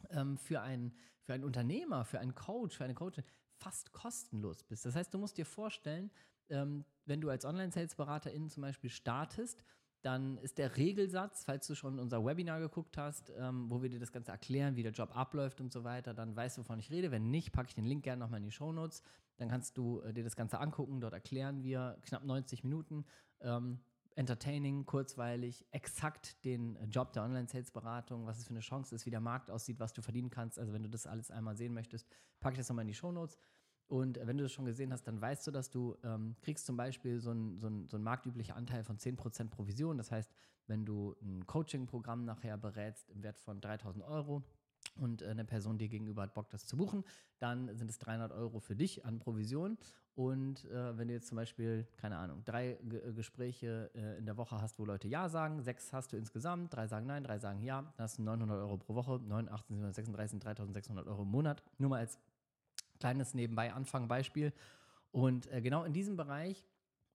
ähm, 0.09 0.37
für, 0.37 0.61
einen, 0.61 0.93
für 1.21 1.33
einen 1.33 1.45
Unternehmer, 1.45 2.03
für 2.03 2.19
einen 2.19 2.35
Coach, 2.35 2.75
für 2.75 2.83
eine 2.83 2.93
Coachin 2.93 3.23
fast 3.55 3.93
kostenlos 3.93 4.63
bist. 4.63 4.85
Das 4.85 4.95
heißt, 4.95 5.13
du 5.13 5.17
musst 5.17 5.37
dir 5.37 5.45
vorstellen, 5.45 6.11
ähm, 6.49 6.83
wenn 7.05 7.21
du 7.21 7.29
als 7.29 7.45
Online-Sales-Beraterin 7.45 8.49
zum 8.49 8.61
Beispiel 8.61 8.89
startest, 8.89 9.63
dann 10.07 10.37
ist 10.37 10.57
der 10.57 10.77
Regelsatz, 10.77 11.43
falls 11.43 11.67
du 11.67 11.75
schon 11.75 11.99
unser 11.99 12.25
Webinar 12.25 12.61
geguckt 12.61 12.97
hast, 12.97 13.29
ähm, 13.37 13.69
wo 13.69 13.81
wir 13.81 13.89
dir 13.89 13.99
das 13.99 14.13
Ganze 14.13 14.31
erklären, 14.31 14.77
wie 14.77 14.83
der 14.83 14.93
Job 14.93 15.13
abläuft 15.13 15.59
und 15.59 15.73
so 15.73 15.83
weiter, 15.83 16.13
dann 16.13 16.33
weißt 16.33 16.57
du, 16.57 16.61
wovon 16.61 16.79
ich 16.79 16.89
rede. 16.91 17.11
Wenn 17.11 17.29
nicht, 17.29 17.51
packe 17.51 17.67
ich 17.67 17.75
den 17.75 17.83
Link 17.83 18.05
gerne 18.05 18.21
nochmal 18.21 18.39
in 18.39 18.45
die 18.45 18.51
Show 18.51 18.71
Notes. 18.71 19.03
Dann 19.35 19.49
kannst 19.49 19.77
du 19.77 19.99
äh, 19.99 20.13
dir 20.13 20.23
das 20.23 20.37
Ganze 20.37 20.59
angucken. 20.61 21.01
Dort 21.01 21.13
erklären 21.13 21.61
wir 21.61 21.97
knapp 22.03 22.23
90 22.23 22.63
Minuten. 22.63 23.03
Ähm, 23.41 23.79
entertaining, 24.15 24.85
kurzweilig, 24.85 25.65
exakt 25.71 26.41
den 26.45 26.77
Job 26.89 27.11
der 27.11 27.23
Online-Sales-Beratung, 27.23 28.25
was 28.25 28.37
es 28.37 28.45
für 28.45 28.51
eine 28.51 28.61
Chance 28.61 28.95
ist, 28.95 29.05
wie 29.05 29.11
der 29.11 29.19
Markt 29.19 29.51
aussieht, 29.51 29.81
was 29.81 29.91
du 29.91 30.01
verdienen 30.01 30.29
kannst. 30.29 30.57
Also 30.57 30.71
wenn 30.71 30.83
du 30.83 30.89
das 30.89 31.05
alles 31.05 31.31
einmal 31.31 31.57
sehen 31.57 31.73
möchtest, 31.73 32.07
packe 32.39 32.53
ich 32.53 32.59
das 32.59 32.69
nochmal 32.69 32.83
in 32.83 32.87
die 32.87 32.93
Shownotes. 32.93 33.37
Und 33.87 34.19
wenn 34.21 34.37
du 34.37 34.43
das 34.43 34.51
schon 34.51 34.65
gesehen 34.65 34.91
hast, 34.91 35.07
dann 35.07 35.21
weißt 35.21 35.47
du, 35.47 35.51
dass 35.51 35.69
du 35.69 35.95
ähm, 36.03 36.35
kriegst 36.41 36.65
zum 36.65 36.75
Beispiel 36.75 37.19
so 37.19 37.31
einen 37.31 37.57
so 37.59 37.69
so 37.87 37.97
ein 37.97 38.03
marktüblicher 38.03 38.55
Anteil 38.55 38.83
von 38.83 38.97
10% 38.97 39.49
Provision. 39.49 39.97
Das 39.97 40.11
heißt, 40.11 40.31
wenn 40.67 40.85
du 40.85 41.15
ein 41.21 41.47
Coaching-Programm 41.47 42.25
nachher 42.25 42.57
berätst 42.57 43.09
im 43.09 43.23
Wert 43.23 43.39
von 43.39 43.61
3000 43.61 44.03
Euro, 44.03 44.43
und 44.95 45.23
eine 45.23 45.45
Person 45.45 45.77
dir 45.77 45.89
gegenüber 45.89 46.23
hat 46.23 46.33
Bock, 46.33 46.49
das 46.49 46.65
zu 46.65 46.77
buchen, 46.77 47.03
dann 47.39 47.75
sind 47.75 47.89
es 47.89 47.99
300 47.99 48.31
Euro 48.31 48.59
für 48.59 48.75
dich 48.75 49.05
an 49.05 49.19
Provision. 49.19 49.77
Und 50.15 50.65
äh, 50.65 50.97
wenn 50.97 51.09
du 51.09 51.13
jetzt 51.13 51.27
zum 51.27 51.35
Beispiel, 51.35 51.85
keine 51.97 52.17
Ahnung, 52.17 52.41
drei 52.43 52.79
G 52.81 52.97
äh, 52.97 53.13
Gespräche 53.13 53.91
äh, 53.93 54.17
in 54.17 54.25
der 54.25 54.35
Woche 54.35 54.59
hast, 54.59 54.79
wo 54.79 54.85
Leute 54.85 55.07
Ja 55.07 55.29
sagen, 55.29 55.61
sechs 55.61 55.93
hast 55.93 56.11
du 56.11 56.17
insgesamt, 56.17 56.73
drei 56.73 56.87
sagen 56.87 57.05
Nein, 57.05 57.23
drei 57.23 57.37
sagen 57.37 57.61
Ja, 57.61 57.81
dann 57.81 58.03
hast 58.03 58.17
du 58.17 58.23
900 58.23 58.57
Euro 58.57 58.77
pro 58.77 58.95
Woche, 58.95 59.19
9, 59.19 59.47
18, 59.47 59.75
736, 59.93 60.39
3600 60.39 61.07
Euro 61.07 61.21
im 61.21 61.29
Monat. 61.29 61.61
Nur 61.77 61.91
mal 61.91 61.99
als 61.99 62.17
kleines 62.99 63.33
nebenbei 63.33 63.73
Anfang 63.73 64.07
Beispiel. 64.07 64.53
Und 65.11 65.51
äh, 65.51 65.61
genau 65.61 65.83
in 65.83 65.93
diesem 65.93 66.17
Bereich 66.17 66.67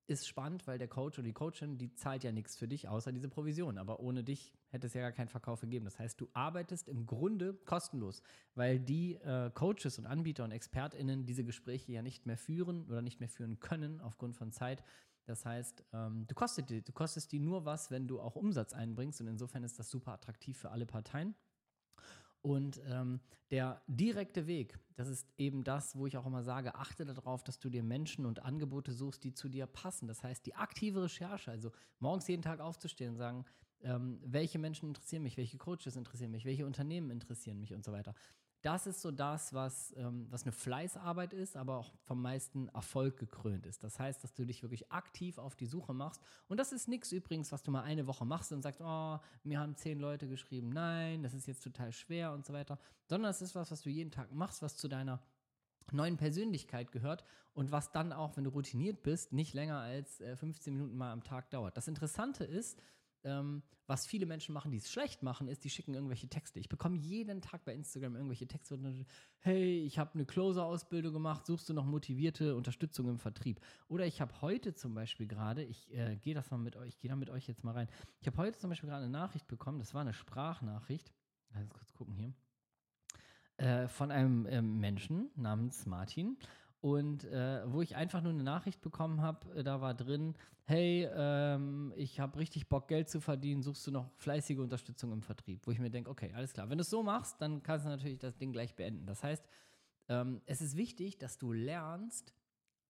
ist 0.06 0.26
spannend, 0.26 0.66
weil 0.66 0.78
der 0.78 0.88
Coach 0.88 1.18
oder 1.18 1.26
die 1.26 1.32
Coachin, 1.32 1.78
die 1.78 1.94
zahlt 1.94 2.24
ja 2.24 2.32
nichts 2.32 2.56
für 2.56 2.66
dich, 2.66 2.88
außer 2.88 3.12
diese 3.12 3.28
Provision. 3.28 3.78
Aber 3.78 4.00
ohne 4.00 4.24
dich 4.24 4.52
hätte 4.68 4.86
es 4.86 4.94
ja 4.94 5.00
gar 5.00 5.12
keinen 5.12 5.28
Verkauf 5.28 5.60
gegeben. 5.60 5.84
Das 5.84 5.98
heißt, 5.98 6.20
du 6.20 6.28
arbeitest 6.32 6.88
im 6.88 7.06
Grunde 7.06 7.54
kostenlos, 7.64 8.22
weil 8.54 8.80
die 8.80 9.14
äh, 9.14 9.50
Coaches 9.50 9.98
und 9.98 10.06
Anbieter 10.06 10.44
und 10.44 10.52
ExpertInnen 10.52 11.24
diese 11.24 11.44
Gespräche 11.44 11.92
ja 11.92 12.02
nicht 12.02 12.26
mehr 12.26 12.36
führen 12.36 12.86
oder 12.88 13.02
nicht 13.02 13.20
mehr 13.20 13.28
führen 13.28 13.60
können 13.60 14.00
aufgrund 14.00 14.36
von 14.36 14.50
Zeit. 14.50 14.82
Das 15.24 15.46
heißt, 15.46 15.84
ähm, 15.92 16.26
du, 16.26 16.34
kostet 16.34 16.70
du 16.70 16.92
kostest 16.92 17.30
die 17.30 17.38
nur 17.38 17.64
was, 17.64 17.90
wenn 17.90 18.08
du 18.08 18.20
auch 18.20 18.34
Umsatz 18.34 18.72
einbringst. 18.72 19.20
Und 19.20 19.28
insofern 19.28 19.62
ist 19.62 19.78
das 19.78 19.88
super 19.88 20.12
attraktiv 20.12 20.58
für 20.58 20.70
alle 20.70 20.86
Parteien. 20.86 21.34
Und 22.42 22.80
ähm, 22.86 23.20
der 23.52 23.82
direkte 23.86 24.48
Weg, 24.48 24.78
das 24.96 25.08
ist 25.08 25.28
eben 25.38 25.62
das, 25.62 25.96
wo 25.96 26.06
ich 26.06 26.16
auch 26.16 26.26
immer 26.26 26.42
sage, 26.42 26.74
achte 26.74 27.04
darauf, 27.04 27.44
dass 27.44 27.60
du 27.60 27.70
dir 27.70 27.84
Menschen 27.84 28.26
und 28.26 28.42
Angebote 28.42 28.92
suchst, 28.92 29.22
die 29.22 29.32
zu 29.32 29.48
dir 29.48 29.66
passen. 29.66 30.08
Das 30.08 30.24
heißt, 30.24 30.44
die 30.44 30.54
aktive 30.54 31.04
Recherche, 31.04 31.52
also 31.52 31.70
morgens 32.00 32.26
jeden 32.26 32.42
Tag 32.42 32.60
aufzustehen 32.60 33.10
und 33.10 33.16
sagen, 33.16 33.44
ähm, 33.84 34.18
welche 34.24 34.58
Menschen 34.58 34.88
interessieren 34.88 35.22
mich, 35.22 35.36
welche 35.36 35.58
Coaches 35.58 35.96
interessieren 35.96 36.32
mich, 36.32 36.44
welche 36.44 36.66
Unternehmen 36.66 37.10
interessieren 37.10 37.60
mich 37.60 37.74
und 37.74 37.84
so 37.84 37.92
weiter. 37.92 38.14
Das 38.62 38.86
ist 38.86 39.02
so 39.02 39.10
das, 39.10 39.52
was, 39.52 39.92
ähm, 39.96 40.28
was 40.30 40.44
eine 40.44 40.52
Fleißarbeit 40.52 41.32
ist, 41.32 41.56
aber 41.56 41.78
auch 41.78 41.92
vom 42.04 42.22
meisten 42.22 42.68
Erfolg 42.68 43.16
gekrönt 43.16 43.66
ist. 43.66 43.82
Das 43.82 43.98
heißt, 43.98 44.22
dass 44.22 44.34
du 44.34 44.44
dich 44.44 44.62
wirklich 44.62 44.90
aktiv 44.92 45.38
auf 45.38 45.56
die 45.56 45.66
Suche 45.66 45.92
machst. 45.92 46.22
Und 46.46 46.58
das 46.58 46.70
ist 46.70 46.86
nichts 46.86 47.10
übrigens, 47.10 47.50
was 47.50 47.64
du 47.64 47.72
mal 47.72 47.82
eine 47.82 48.06
Woche 48.06 48.24
machst 48.24 48.52
und 48.52 48.62
sagst, 48.62 48.80
oh, 48.80 49.18
mir 49.42 49.58
haben 49.58 49.76
zehn 49.76 49.98
Leute 49.98 50.28
geschrieben, 50.28 50.70
nein, 50.70 51.24
das 51.24 51.34
ist 51.34 51.48
jetzt 51.48 51.64
total 51.64 51.90
schwer 51.90 52.32
und 52.32 52.46
so 52.46 52.52
weiter. 52.52 52.78
Sondern 53.08 53.32
es 53.32 53.42
ist 53.42 53.56
was, 53.56 53.72
was 53.72 53.82
du 53.82 53.90
jeden 53.90 54.12
Tag 54.12 54.32
machst, 54.32 54.62
was 54.62 54.76
zu 54.76 54.86
deiner 54.86 55.20
neuen 55.90 56.16
Persönlichkeit 56.16 56.92
gehört 56.92 57.24
und 57.54 57.72
was 57.72 57.90
dann 57.90 58.12
auch, 58.12 58.36
wenn 58.36 58.44
du 58.44 58.50
routiniert 58.50 59.02
bist, 59.02 59.32
nicht 59.32 59.54
länger 59.54 59.78
als 59.78 60.20
äh, 60.20 60.36
15 60.36 60.72
Minuten 60.72 60.96
mal 60.96 61.12
am 61.12 61.24
Tag 61.24 61.50
dauert. 61.50 61.76
Das 61.76 61.88
Interessante 61.88 62.44
ist, 62.44 62.80
ähm, 63.24 63.62
was 63.86 64.06
viele 64.06 64.26
Menschen 64.26 64.52
machen, 64.52 64.70
die 64.70 64.78
es 64.78 64.90
schlecht 64.90 65.22
machen, 65.22 65.48
ist, 65.48 65.64
die 65.64 65.70
schicken 65.70 65.94
irgendwelche 65.94 66.28
Texte. 66.28 66.60
Ich 66.60 66.68
bekomme 66.68 66.96
jeden 66.96 67.40
Tag 67.40 67.64
bei 67.64 67.74
Instagram 67.74 68.16
irgendwelche 68.16 68.46
Texte. 68.46 68.78
Hey, 69.40 69.84
ich 69.84 69.98
habe 69.98 70.14
eine 70.14 70.24
Closer-Ausbildung 70.24 71.12
gemacht, 71.12 71.46
suchst 71.46 71.68
du 71.68 71.74
noch 71.74 71.84
motivierte 71.84 72.56
Unterstützung 72.56 73.08
im 73.08 73.18
Vertrieb? 73.18 73.60
Oder 73.88 74.06
ich 74.06 74.20
habe 74.20 74.40
heute 74.40 74.74
zum 74.74 74.94
Beispiel 74.94 75.26
gerade, 75.26 75.62
ich 75.64 75.92
äh, 75.92 76.16
gehe 76.16 76.34
das 76.34 76.50
mal 76.50 76.58
mit 76.58 76.76
euch, 76.76 76.98
gehe 76.98 77.10
da 77.10 77.16
mit 77.16 77.30
euch 77.30 77.46
jetzt 77.46 77.64
mal 77.64 77.72
rein. 77.72 77.88
Ich 78.20 78.26
habe 78.26 78.36
heute 78.38 78.58
zum 78.58 78.70
Beispiel 78.70 78.88
gerade 78.88 79.04
eine 79.04 79.12
Nachricht 79.12 79.48
bekommen, 79.48 79.78
das 79.78 79.94
war 79.94 80.00
eine 80.00 80.14
Sprachnachricht. 80.14 81.12
Lass 81.50 81.62
uns 81.62 81.74
kurz 81.74 81.92
gucken 81.92 82.14
hier. 82.14 82.32
Äh, 83.58 83.88
von 83.88 84.10
einem 84.10 84.46
äh, 84.46 84.62
Menschen 84.62 85.30
namens 85.36 85.86
Martin. 85.86 86.38
Und 86.82 87.24
äh, 87.26 87.62
wo 87.72 87.80
ich 87.80 87.94
einfach 87.94 88.20
nur 88.22 88.32
eine 88.32 88.42
Nachricht 88.42 88.80
bekommen 88.80 89.22
habe, 89.22 89.54
äh, 89.54 89.62
da 89.62 89.80
war 89.80 89.94
drin, 89.94 90.34
hey, 90.64 91.08
ähm, 91.14 91.92
ich 91.96 92.18
habe 92.18 92.40
richtig 92.40 92.68
Bock, 92.68 92.88
Geld 92.88 93.08
zu 93.08 93.20
verdienen, 93.20 93.62
suchst 93.62 93.86
du 93.86 93.92
noch 93.92 94.10
fleißige 94.16 94.58
Unterstützung 94.58 95.12
im 95.12 95.22
Vertrieb? 95.22 95.64
Wo 95.64 95.70
ich 95.70 95.78
mir 95.78 95.90
denke, 95.90 96.10
okay, 96.10 96.32
alles 96.34 96.52
klar. 96.52 96.68
Wenn 96.68 96.78
du 96.78 96.82
es 96.82 96.90
so 96.90 97.04
machst, 97.04 97.40
dann 97.40 97.62
kannst 97.62 97.86
du 97.86 97.88
natürlich 97.88 98.18
das 98.18 98.36
Ding 98.36 98.50
gleich 98.50 98.74
beenden. 98.74 99.06
Das 99.06 99.22
heißt, 99.22 99.44
ähm, 100.08 100.42
es 100.44 100.60
ist 100.60 100.76
wichtig, 100.76 101.18
dass 101.18 101.38
du 101.38 101.52
lernst, 101.52 102.34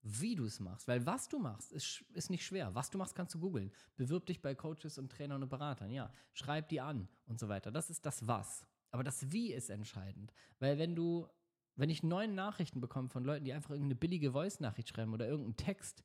wie 0.00 0.36
du 0.36 0.46
es 0.46 0.58
machst. 0.58 0.88
Weil 0.88 1.04
was 1.04 1.28
du 1.28 1.38
machst, 1.38 1.70
ist, 1.70 2.02
ist 2.14 2.30
nicht 2.30 2.46
schwer. 2.46 2.74
Was 2.74 2.88
du 2.88 2.96
machst, 2.96 3.14
kannst 3.14 3.34
du 3.34 3.40
googeln. 3.40 3.70
Bewirb 3.98 4.24
dich 4.24 4.40
bei 4.40 4.54
Coaches 4.54 4.96
und 4.96 5.12
Trainern 5.12 5.42
und 5.42 5.50
Beratern. 5.50 5.90
Ja, 5.90 6.10
schreib 6.32 6.70
die 6.70 6.80
an 6.80 7.08
und 7.26 7.38
so 7.38 7.50
weiter. 7.50 7.70
Das 7.70 7.90
ist 7.90 8.06
das 8.06 8.26
Was. 8.26 8.64
Aber 8.90 9.04
das 9.04 9.30
Wie 9.32 9.52
ist 9.52 9.68
entscheidend. 9.68 10.32
Weil 10.60 10.78
wenn 10.78 10.94
du 10.94 11.28
wenn 11.76 11.90
ich 11.90 12.02
neun 12.02 12.34
Nachrichten 12.34 12.80
bekomme 12.80 13.08
von 13.08 13.24
Leuten, 13.24 13.44
die 13.44 13.52
einfach 13.52 13.70
irgendeine 13.70 13.96
billige 13.96 14.32
Voice-Nachricht 14.32 14.88
schreiben 14.88 15.12
oder 15.12 15.26
irgendeinen 15.26 15.56
Text, 15.56 16.04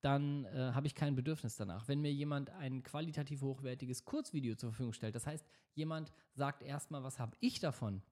dann 0.00 0.44
äh, 0.44 0.72
habe 0.74 0.86
ich 0.86 0.94
kein 0.94 1.16
Bedürfnis 1.16 1.56
danach. 1.56 1.88
Wenn 1.88 2.00
mir 2.00 2.12
jemand 2.12 2.50
ein 2.50 2.82
qualitativ 2.82 3.42
hochwertiges 3.42 4.04
Kurzvideo 4.04 4.54
zur 4.54 4.70
Verfügung 4.70 4.92
stellt, 4.92 5.14
das 5.14 5.26
heißt, 5.26 5.44
jemand 5.74 6.12
sagt 6.34 6.62
erstmal, 6.62 7.02
was 7.02 7.18
habe 7.18 7.36
ich 7.40 7.58
davon, 7.58 8.02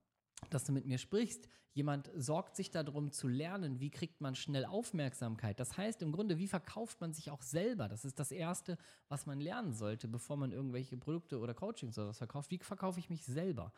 dass 0.51 0.65
du 0.65 0.73
mit 0.73 0.87
mir 0.87 0.99
sprichst. 0.99 1.49
Jemand 1.73 2.11
sorgt 2.15 2.57
sich 2.57 2.71
darum 2.71 3.13
zu 3.13 3.29
lernen, 3.29 3.81
wie 3.81 3.91
kriegt 3.91 4.21
man 4.21 4.35
schnell 4.35 4.65
Aufmerksamkeit. 4.65 5.61
Das 5.61 5.77
heißt 5.77 6.03
im 6.03 6.13
Grunde, 6.13 6.39
wie 6.39 6.49
verkauft 6.49 7.01
man 7.01 7.13
sich 7.13 7.31
auch 7.31 7.43
selber? 7.43 7.89
Das 7.89 8.05
ist 8.05 8.19
das 8.19 8.33
Erste, 8.33 8.79
was 9.09 9.27
man 9.27 9.41
lernen 9.41 9.73
sollte, 9.73 10.09
bevor 10.09 10.37
man 10.37 10.53
irgendwelche 10.53 10.97
Produkte 10.97 11.39
oder 11.39 11.55
Coachings 11.55 11.99
oder 11.99 12.09
was 12.09 12.19
verkauft. 12.19 12.51
Wie 12.51 12.59
verkaufe 12.59 12.99
ich 12.99 13.11
mich 13.11 13.25
selber? 13.25 13.73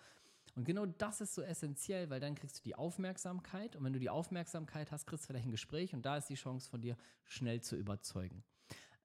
Und 0.59 0.65
genau 0.65 0.87
das 0.87 1.21
ist 1.21 1.37
so 1.37 1.43
essentiell, 1.43 2.11
weil 2.11 2.19
dann 2.19 2.35
kriegst 2.35 2.59
du 2.59 2.63
die 2.65 2.75
Aufmerksamkeit 2.75 3.77
und 3.77 3.85
wenn 3.85 3.93
du 3.93 4.01
die 4.01 4.11
Aufmerksamkeit 4.11 4.91
hast, 4.91 5.07
kriegst 5.07 5.23
du 5.23 5.27
vielleicht 5.29 5.47
ein 5.47 5.53
Gespräch 5.53 5.95
und 5.95 6.05
da 6.05 6.17
ist 6.17 6.27
die 6.27 6.35
Chance 6.35 6.69
von 6.69 6.81
dir 6.81 6.97
schnell 7.27 7.61
zu 7.61 7.77
überzeugen. 7.77 8.43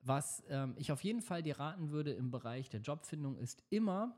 Was 0.01 0.41
ähm, 0.49 0.73
ich 0.79 0.91
auf 0.91 1.03
jeden 1.03 1.21
Fall 1.21 1.43
dir 1.43 1.59
raten 1.59 1.91
würde 1.91 2.11
im 2.11 2.31
Bereich 2.31 2.69
der 2.69 2.81
Jobfindung 2.81 3.37
ist 3.37 3.63
immer 3.69 4.17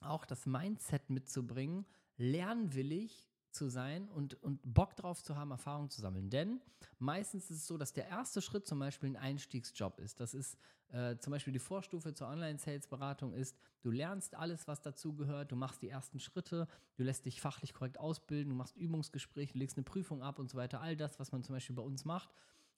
auch 0.00 0.24
das 0.24 0.46
Mindset 0.46 1.10
mitzubringen, 1.10 1.84
lernwillig 2.16 3.29
zu 3.52 3.68
sein 3.68 4.08
und, 4.08 4.42
und 4.42 4.60
Bock 4.62 4.96
drauf 4.96 5.22
zu 5.22 5.36
haben, 5.36 5.50
Erfahrung 5.50 5.90
zu 5.90 6.00
sammeln. 6.00 6.30
Denn 6.30 6.60
meistens 6.98 7.50
ist 7.50 7.58
es 7.58 7.66
so, 7.66 7.76
dass 7.76 7.92
der 7.92 8.08
erste 8.08 8.40
Schritt 8.42 8.66
zum 8.66 8.78
Beispiel 8.78 9.10
ein 9.10 9.16
Einstiegsjob 9.16 9.98
ist. 9.98 10.20
Das 10.20 10.34
ist 10.34 10.56
äh, 10.92 11.16
zum 11.18 11.30
Beispiel 11.30 11.52
die 11.52 11.58
Vorstufe 11.58 12.14
zur 12.14 12.28
Online-Sales-Beratung 12.28 13.32
ist, 13.32 13.56
du 13.82 13.90
lernst 13.90 14.34
alles, 14.34 14.66
was 14.66 14.80
dazugehört, 14.80 15.52
du 15.52 15.56
machst 15.56 15.82
die 15.82 15.88
ersten 15.88 16.18
Schritte, 16.18 16.66
du 16.96 17.04
lässt 17.04 17.26
dich 17.26 17.40
fachlich 17.40 17.74
korrekt 17.74 17.98
ausbilden, 17.98 18.50
du 18.50 18.56
machst 18.56 18.76
Übungsgespräche, 18.76 19.52
du 19.52 19.58
legst 19.58 19.76
eine 19.76 19.84
Prüfung 19.84 20.22
ab 20.22 20.38
und 20.38 20.50
so 20.50 20.56
weiter. 20.56 20.80
All 20.80 20.96
das, 20.96 21.20
was 21.20 21.32
man 21.32 21.42
zum 21.42 21.54
Beispiel 21.54 21.76
bei 21.76 21.82
uns 21.82 22.04
macht. 22.04 22.30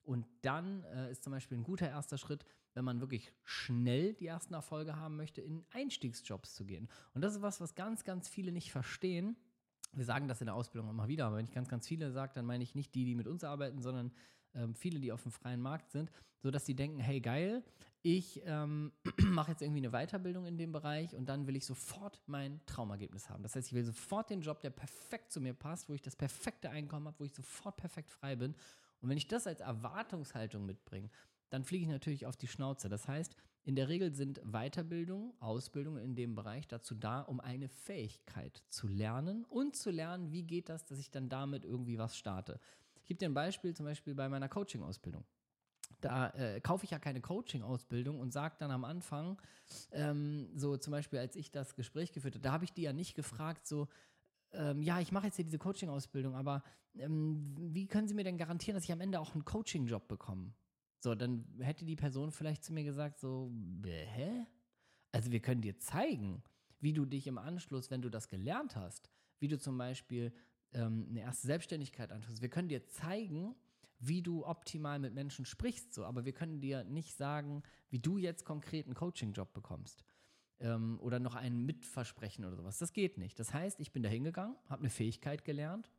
Und 0.03 0.27
dann 0.41 0.83
äh, 0.83 1.11
ist 1.11 1.23
zum 1.23 1.31
Beispiel 1.31 1.57
ein 1.57 1.63
guter 1.63 1.87
erster 1.87 2.17
Schritt, 2.17 2.45
wenn 2.73 2.83
man 2.83 2.99
wirklich 2.99 3.31
schnell 3.43 4.13
die 4.13 4.27
ersten 4.27 4.53
Erfolge 4.53 4.97
haben 4.97 5.15
möchte, 5.15 5.41
in 5.41 5.63
Einstiegsjobs 5.71 6.53
zu 6.53 6.65
gehen. 6.65 6.89
Und 7.13 7.21
das 7.21 7.35
ist 7.35 7.41
was, 7.41 7.61
was 7.61 7.73
ganz, 7.73 8.03
ganz 8.03 8.27
viele 8.27 8.51
nicht 8.51 8.71
verstehen 8.71 9.37
wir 9.93 10.05
sagen 10.05 10.27
das 10.27 10.41
in 10.41 10.45
der 10.45 10.55
Ausbildung 10.55 10.89
immer 10.89 11.07
wieder, 11.07 11.25
aber 11.27 11.37
wenn 11.37 11.45
ich 11.45 11.51
ganz, 11.51 11.69
ganz 11.69 11.87
viele 11.87 12.11
sage, 12.11 12.33
dann 12.35 12.45
meine 12.45 12.63
ich 12.63 12.75
nicht 12.75 12.93
die, 12.95 13.05
die 13.05 13.15
mit 13.15 13.27
uns 13.27 13.43
arbeiten, 13.43 13.81
sondern 13.81 14.11
ähm, 14.55 14.75
viele, 14.75 14.99
die 14.99 15.11
auf 15.11 15.23
dem 15.23 15.31
freien 15.31 15.61
Markt 15.61 15.91
sind, 15.91 16.11
sodass 16.41 16.65
die 16.65 16.75
denken, 16.75 16.99
hey 16.99 17.19
geil, 17.21 17.63
ich 18.01 18.41
ähm, 18.45 18.91
mache 19.17 19.51
jetzt 19.51 19.61
irgendwie 19.61 19.85
eine 19.85 19.91
Weiterbildung 19.91 20.45
in 20.45 20.57
dem 20.57 20.71
Bereich 20.71 21.15
und 21.15 21.27
dann 21.27 21.47
will 21.47 21.55
ich 21.55 21.65
sofort 21.65 22.21
mein 22.27 22.59
Traumergebnis 22.65 23.29
haben. 23.29 23.43
Das 23.43 23.55
heißt, 23.55 23.67
ich 23.67 23.73
will 23.73 23.85
sofort 23.85 24.29
den 24.29 24.41
Job, 24.41 24.61
der 24.61 24.71
perfekt 24.71 25.31
zu 25.31 25.39
mir 25.39 25.53
passt, 25.53 25.89
wo 25.89 25.93
ich 25.93 26.01
das 26.01 26.15
perfekte 26.15 26.69
Einkommen 26.69 27.07
habe, 27.07 27.19
wo 27.19 27.23
ich 27.23 27.33
sofort 27.33 27.77
perfekt 27.77 28.11
frei 28.11 28.35
bin. 28.35 28.55
Und 29.01 29.09
wenn 29.09 29.17
ich 29.17 29.27
das 29.27 29.47
als 29.47 29.61
Erwartungshaltung 29.61 30.65
mitbringe, 30.65 31.09
dann 31.53 31.63
fliege 31.63 31.83
ich 31.83 31.91
natürlich 31.91 32.25
auf 32.25 32.35
die 32.35 32.47
Schnauze. 32.47 32.89
Das 32.89 33.07
heißt, 33.07 33.35
in 33.63 33.75
der 33.75 33.87
Regel 33.87 34.15
sind 34.15 34.41
Weiterbildung, 34.43 35.35
Ausbildung 35.39 35.99
in 35.99 36.15
dem 36.15 36.33
Bereich 36.33 36.67
dazu 36.67 36.95
da, 36.95 37.21
um 37.21 37.39
eine 37.39 37.69
Fähigkeit 37.69 38.63
zu 38.69 38.87
lernen 38.87 39.45
und 39.45 39.75
zu 39.75 39.91
lernen, 39.91 40.31
wie 40.31 40.41
geht 40.41 40.67
das, 40.67 40.85
dass 40.85 40.97
ich 40.97 41.11
dann 41.11 41.29
damit 41.29 41.63
irgendwie 41.63 41.99
was 41.99 42.17
starte. 42.17 42.59
Ich 42.95 43.05
gebe 43.05 43.19
dir 43.19 43.29
ein 43.29 43.35
Beispiel, 43.35 43.75
zum 43.75 43.85
Beispiel 43.85 44.15
bei 44.15 44.27
meiner 44.29 44.49
Coaching-Ausbildung. 44.49 45.23
Da 46.01 46.31
äh, 46.31 46.59
kaufe 46.59 46.85
ich 46.85 46.91
ja 46.91 46.97
keine 46.97 47.21
Coaching-Ausbildung 47.21 48.19
und 48.19 48.33
sage 48.33 48.55
dann 48.57 48.71
am 48.71 48.83
Anfang, 48.83 49.39
ähm, 49.91 50.49
so 50.55 50.75
zum 50.77 50.89
Beispiel, 50.89 51.19
als 51.19 51.35
ich 51.35 51.51
das 51.51 51.75
Gespräch 51.75 52.13
geführt 52.13 52.33
habe, 52.33 52.41
da 52.41 52.51
habe 52.51 52.65
ich 52.65 52.73
die 52.73 52.81
ja 52.81 52.93
nicht 52.93 53.13
gefragt, 53.13 53.67
so, 53.67 53.87
ähm, 54.53 54.81
ja, 54.81 54.99
ich 54.99 55.11
mache 55.11 55.27
jetzt 55.27 55.35
hier 55.35 55.45
diese 55.45 55.59
Coaching-Ausbildung, 55.59 56.35
aber 56.35 56.63
ähm, 56.95 57.53
wie 57.59 57.85
können 57.85 58.07
Sie 58.07 58.15
mir 58.15 58.23
denn 58.23 58.39
garantieren, 58.39 58.75
dass 58.75 58.85
ich 58.85 58.91
am 58.91 59.01
Ende 59.01 59.19
auch 59.19 59.35
einen 59.35 59.45
Coaching-Job 59.45 60.07
bekomme? 60.07 60.51
So, 61.03 61.15
dann 61.15 61.45
hätte 61.59 61.83
die 61.83 61.97
Person 61.97 62.31
vielleicht 62.31 62.63
zu 62.63 62.71
mir 62.71 62.85
gesagt, 62.85 63.19
so, 63.19 63.51
hä? 63.83 64.45
Also 65.11 65.33
wir 65.33 65.41
können 65.41 65.61
dir 65.61 65.77
zeigen, 65.77 66.41
wie 66.79 66.93
du 66.93 67.05
dich 67.05 67.27
im 67.27 67.37
Anschluss, 67.37 67.91
wenn 67.91 68.01
du 68.01 68.09
das 68.09 68.29
gelernt 68.29 68.77
hast, 68.77 69.09
wie 69.39 69.49
du 69.49 69.59
zum 69.59 69.77
Beispiel 69.77 70.33
ähm, 70.71 71.07
eine 71.09 71.19
erste 71.19 71.47
Selbstständigkeit 71.47 72.09
anschließt. 72.09 72.41
Wir 72.41 72.49
können 72.49 72.69
dir 72.69 72.87
zeigen, 72.87 73.53
wie 73.99 74.21
du 74.21 74.45
optimal 74.45 74.97
mit 74.97 75.13
Menschen 75.13 75.43
sprichst, 75.43 75.93
so, 75.93 76.05
aber 76.05 76.23
wir 76.23 76.31
können 76.31 76.61
dir 76.61 76.85
nicht 76.85 77.17
sagen, 77.17 77.63
wie 77.89 77.99
du 77.99 78.17
jetzt 78.17 78.45
konkret 78.45 78.85
einen 78.85 78.95
Coaching-Job 78.95 79.51
bekommst 79.51 80.05
ähm, 80.61 81.01
oder 81.01 81.19
noch 81.19 81.35
ein 81.35 81.65
Mitversprechen 81.65 82.45
oder 82.45 82.55
sowas. 82.55 82.77
Das 82.77 82.93
geht 82.93 83.17
nicht. 83.17 83.37
Das 83.39 83.53
heißt, 83.53 83.81
ich 83.81 83.91
bin 83.91 84.03
da 84.03 84.09
hingegangen, 84.09 84.55
habe 84.69 84.83
eine 84.83 84.89
Fähigkeit 84.89 85.43
gelernt 85.43 85.91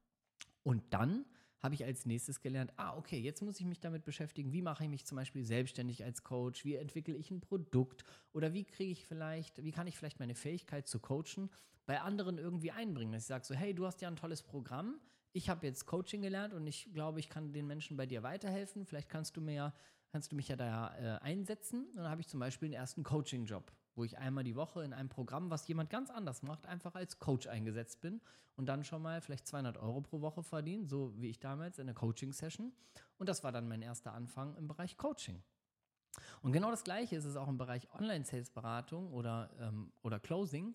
und 0.62 0.82
dann 0.94 1.26
habe 1.64 1.74
ich 1.74 1.84
als 1.84 2.04
nächstes 2.04 2.42
gelernt, 2.42 2.74
ah, 2.76 2.94
okay, 2.94 3.18
jetzt 3.18 3.40
muss 3.40 3.58
ich 3.58 3.64
mich 3.64 3.80
damit 3.80 4.04
beschäftigen, 4.04 4.52
wie 4.52 4.60
mache 4.60 4.84
ich 4.84 4.90
mich 4.90 5.06
zum 5.06 5.16
Beispiel 5.16 5.46
selbstständig 5.46 6.04
als 6.04 6.22
Coach, 6.22 6.66
wie 6.66 6.74
entwickle 6.74 7.16
ich 7.16 7.30
ein 7.30 7.40
Produkt 7.40 8.04
oder 8.34 8.52
wie 8.52 8.64
kriege 8.64 8.92
ich 8.92 9.06
vielleicht, 9.06 9.64
wie 9.64 9.72
kann 9.72 9.86
ich 9.86 9.96
vielleicht 9.96 10.20
meine 10.20 10.34
Fähigkeit 10.34 10.86
zu 10.86 11.00
coachen 11.00 11.48
bei 11.86 12.02
anderen 12.02 12.36
irgendwie 12.36 12.70
einbringen. 12.70 13.12
Dass 13.12 13.22
ich 13.22 13.28
sage 13.28 13.46
so, 13.46 13.54
hey, 13.54 13.74
du 13.74 13.86
hast 13.86 14.02
ja 14.02 14.08
ein 14.08 14.16
tolles 14.16 14.42
Programm, 14.42 15.00
ich 15.32 15.48
habe 15.48 15.66
jetzt 15.66 15.86
Coaching 15.86 16.20
gelernt 16.20 16.52
und 16.52 16.66
ich 16.66 16.92
glaube, 16.92 17.18
ich 17.18 17.30
kann 17.30 17.54
den 17.54 17.66
Menschen 17.66 17.96
bei 17.96 18.04
dir 18.04 18.22
weiterhelfen. 18.22 18.84
Vielleicht 18.84 19.08
kannst 19.08 19.34
du 19.34 19.40
mir 19.40 19.54
ja, 19.54 19.74
kannst 20.12 20.32
du 20.32 20.36
mich 20.36 20.48
ja 20.48 20.56
da 20.56 20.94
äh, 20.98 21.18
einsetzen. 21.22 21.86
Und 21.86 21.96
dann 21.96 22.10
habe 22.10 22.20
ich 22.20 22.28
zum 22.28 22.40
Beispiel 22.40 22.66
einen 22.66 22.74
ersten 22.74 23.02
Coaching-Job, 23.02 23.72
wo 23.94 24.04
ich 24.04 24.18
einmal 24.18 24.44
die 24.44 24.56
Woche 24.56 24.82
in 24.82 24.92
einem 24.92 25.08
Programm, 25.08 25.50
was 25.50 25.66
jemand 25.68 25.90
ganz 25.90 26.10
anders 26.10 26.42
macht, 26.42 26.66
einfach 26.66 26.94
als 26.94 27.18
Coach 27.18 27.46
eingesetzt 27.46 28.00
bin 28.00 28.20
und 28.56 28.66
dann 28.66 28.84
schon 28.84 29.02
mal 29.02 29.20
vielleicht 29.20 29.46
200 29.46 29.78
Euro 29.78 30.00
pro 30.00 30.20
Woche 30.20 30.42
verdiene, 30.42 30.86
so 30.86 31.12
wie 31.16 31.30
ich 31.30 31.40
damals 31.40 31.78
in 31.78 31.86
der 31.86 31.94
Coaching-Session. 31.94 32.72
Und 33.18 33.28
das 33.28 33.44
war 33.44 33.52
dann 33.52 33.68
mein 33.68 33.82
erster 33.82 34.12
Anfang 34.12 34.54
im 34.56 34.68
Bereich 34.68 34.96
Coaching. 34.96 35.42
Und 36.42 36.52
genau 36.52 36.70
das 36.70 36.84
Gleiche 36.84 37.16
ist 37.16 37.24
es 37.24 37.36
auch 37.36 37.48
im 37.48 37.58
Bereich 37.58 37.92
Online-Sales-Beratung 37.92 39.12
oder, 39.12 39.50
ähm, 39.58 39.92
oder 40.02 40.20
Closing, 40.20 40.74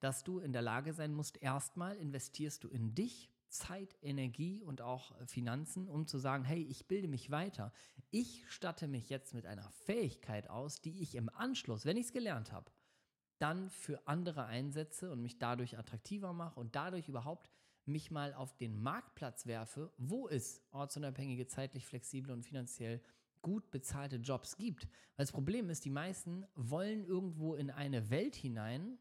dass 0.00 0.24
du 0.24 0.38
in 0.40 0.52
der 0.52 0.62
Lage 0.62 0.92
sein 0.92 1.14
musst, 1.14 1.40
erstmal 1.42 1.96
investierst 1.96 2.64
du 2.64 2.68
in 2.68 2.94
dich, 2.94 3.29
Zeit, 3.50 3.96
Energie 4.02 4.62
und 4.62 4.80
auch 4.80 5.18
äh, 5.20 5.26
Finanzen, 5.26 5.88
um 5.88 6.06
zu 6.06 6.18
sagen, 6.18 6.44
hey, 6.44 6.62
ich 6.62 6.86
bilde 6.86 7.08
mich 7.08 7.30
weiter. 7.30 7.72
Ich 8.10 8.44
statte 8.48 8.88
mich 8.88 9.10
jetzt 9.10 9.34
mit 9.34 9.46
einer 9.46 9.70
Fähigkeit 9.70 10.48
aus, 10.48 10.80
die 10.80 11.02
ich 11.02 11.14
im 11.14 11.28
Anschluss, 11.28 11.84
wenn 11.84 11.96
ich 11.96 12.06
es 12.06 12.12
gelernt 12.12 12.52
habe, 12.52 12.70
dann 13.38 13.70
für 13.70 14.06
andere 14.06 14.44
einsetze 14.46 15.10
und 15.10 15.22
mich 15.22 15.38
dadurch 15.38 15.78
attraktiver 15.78 16.32
mache 16.32 16.58
und 16.58 16.76
dadurch 16.76 17.08
überhaupt 17.08 17.50
mich 17.86 18.10
mal 18.10 18.34
auf 18.34 18.56
den 18.56 18.80
Marktplatz 18.80 19.46
werfe, 19.46 19.92
wo 19.96 20.28
es 20.28 20.62
ortsunabhängige, 20.70 21.46
zeitlich 21.46 21.86
flexible 21.86 22.32
und 22.32 22.42
finanziell 22.42 23.00
gut 23.42 23.70
bezahlte 23.70 24.16
Jobs 24.16 24.56
gibt. 24.56 24.84
Weil 24.84 25.24
das 25.24 25.32
Problem 25.32 25.70
ist, 25.70 25.84
die 25.84 25.90
meisten 25.90 26.46
wollen 26.54 27.04
irgendwo 27.04 27.54
in 27.54 27.70
eine 27.70 28.10
Welt 28.10 28.36
hinein, 28.36 28.98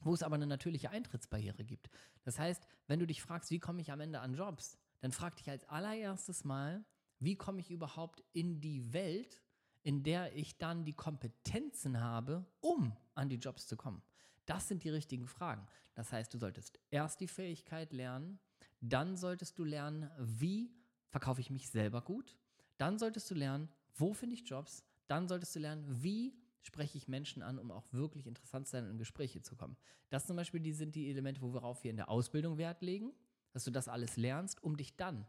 wo 0.00 0.14
es 0.14 0.22
aber 0.22 0.36
eine 0.36 0.46
natürliche 0.46 0.90
Eintrittsbarriere 0.90 1.64
gibt. 1.64 1.88
Das 2.24 2.38
heißt, 2.38 2.66
wenn 2.86 3.00
du 3.00 3.06
dich 3.06 3.22
fragst, 3.22 3.50
wie 3.50 3.58
komme 3.58 3.80
ich 3.80 3.90
am 3.90 4.00
Ende 4.00 4.20
an 4.20 4.34
Jobs, 4.34 4.78
dann 5.00 5.12
frag 5.12 5.36
dich 5.36 5.50
als 5.50 5.68
allererstes 5.68 6.44
mal, 6.44 6.84
wie 7.18 7.36
komme 7.36 7.60
ich 7.60 7.70
überhaupt 7.70 8.22
in 8.32 8.60
die 8.60 8.92
Welt, 8.92 9.42
in 9.82 10.02
der 10.02 10.34
ich 10.36 10.58
dann 10.58 10.84
die 10.84 10.92
Kompetenzen 10.92 12.00
habe, 12.00 12.44
um 12.60 12.96
an 13.14 13.28
die 13.28 13.36
Jobs 13.36 13.66
zu 13.66 13.76
kommen. 13.76 14.02
Das 14.44 14.68
sind 14.68 14.84
die 14.84 14.90
richtigen 14.90 15.26
Fragen. 15.26 15.66
Das 15.94 16.12
heißt, 16.12 16.32
du 16.32 16.38
solltest 16.38 16.78
erst 16.90 17.20
die 17.20 17.28
Fähigkeit 17.28 17.92
lernen, 17.92 18.38
dann 18.80 19.16
solltest 19.16 19.58
du 19.58 19.64
lernen, 19.64 20.10
wie 20.18 20.70
verkaufe 21.08 21.40
ich 21.40 21.50
mich 21.50 21.70
selber 21.70 22.02
gut, 22.02 22.36
dann 22.78 22.98
solltest 22.98 23.30
du 23.30 23.34
lernen, 23.34 23.68
wo 23.94 24.12
finde 24.12 24.34
ich 24.34 24.48
Jobs, 24.48 24.84
dann 25.08 25.28
solltest 25.28 25.56
du 25.56 25.60
lernen, 25.60 25.84
wie 26.02 26.36
spreche 26.66 26.98
ich 26.98 27.08
Menschen 27.08 27.42
an, 27.42 27.58
um 27.58 27.70
auch 27.70 27.86
wirklich 27.92 28.26
interessant 28.26 28.66
zu 28.66 28.72
sein 28.72 28.84
und 28.84 28.90
in 28.90 28.98
Gespräche 28.98 29.40
zu 29.40 29.56
kommen. 29.56 29.76
Das 30.10 30.26
zum 30.26 30.36
Beispiel 30.36 30.60
die 30.60 30.72
sind 30.72 30.94
die 30.94 31.08
Elemente, 31.08 31.40
worauf 31.40 31.84
wir 31.84 31.90
in 31.90 31.96
der 31.96 32.08
Ausbildung 32.08 32.58
Wert 32.58 32.82
legen, 32.82 33.12
dass 33.52 33.64
du 33.64 33.70
das 33.70 33.88
alles 33.88 34.16
lernst, 34.16 34.62
um 34.62 34.76
dich 34.76 34.96
dann 34.96 35.26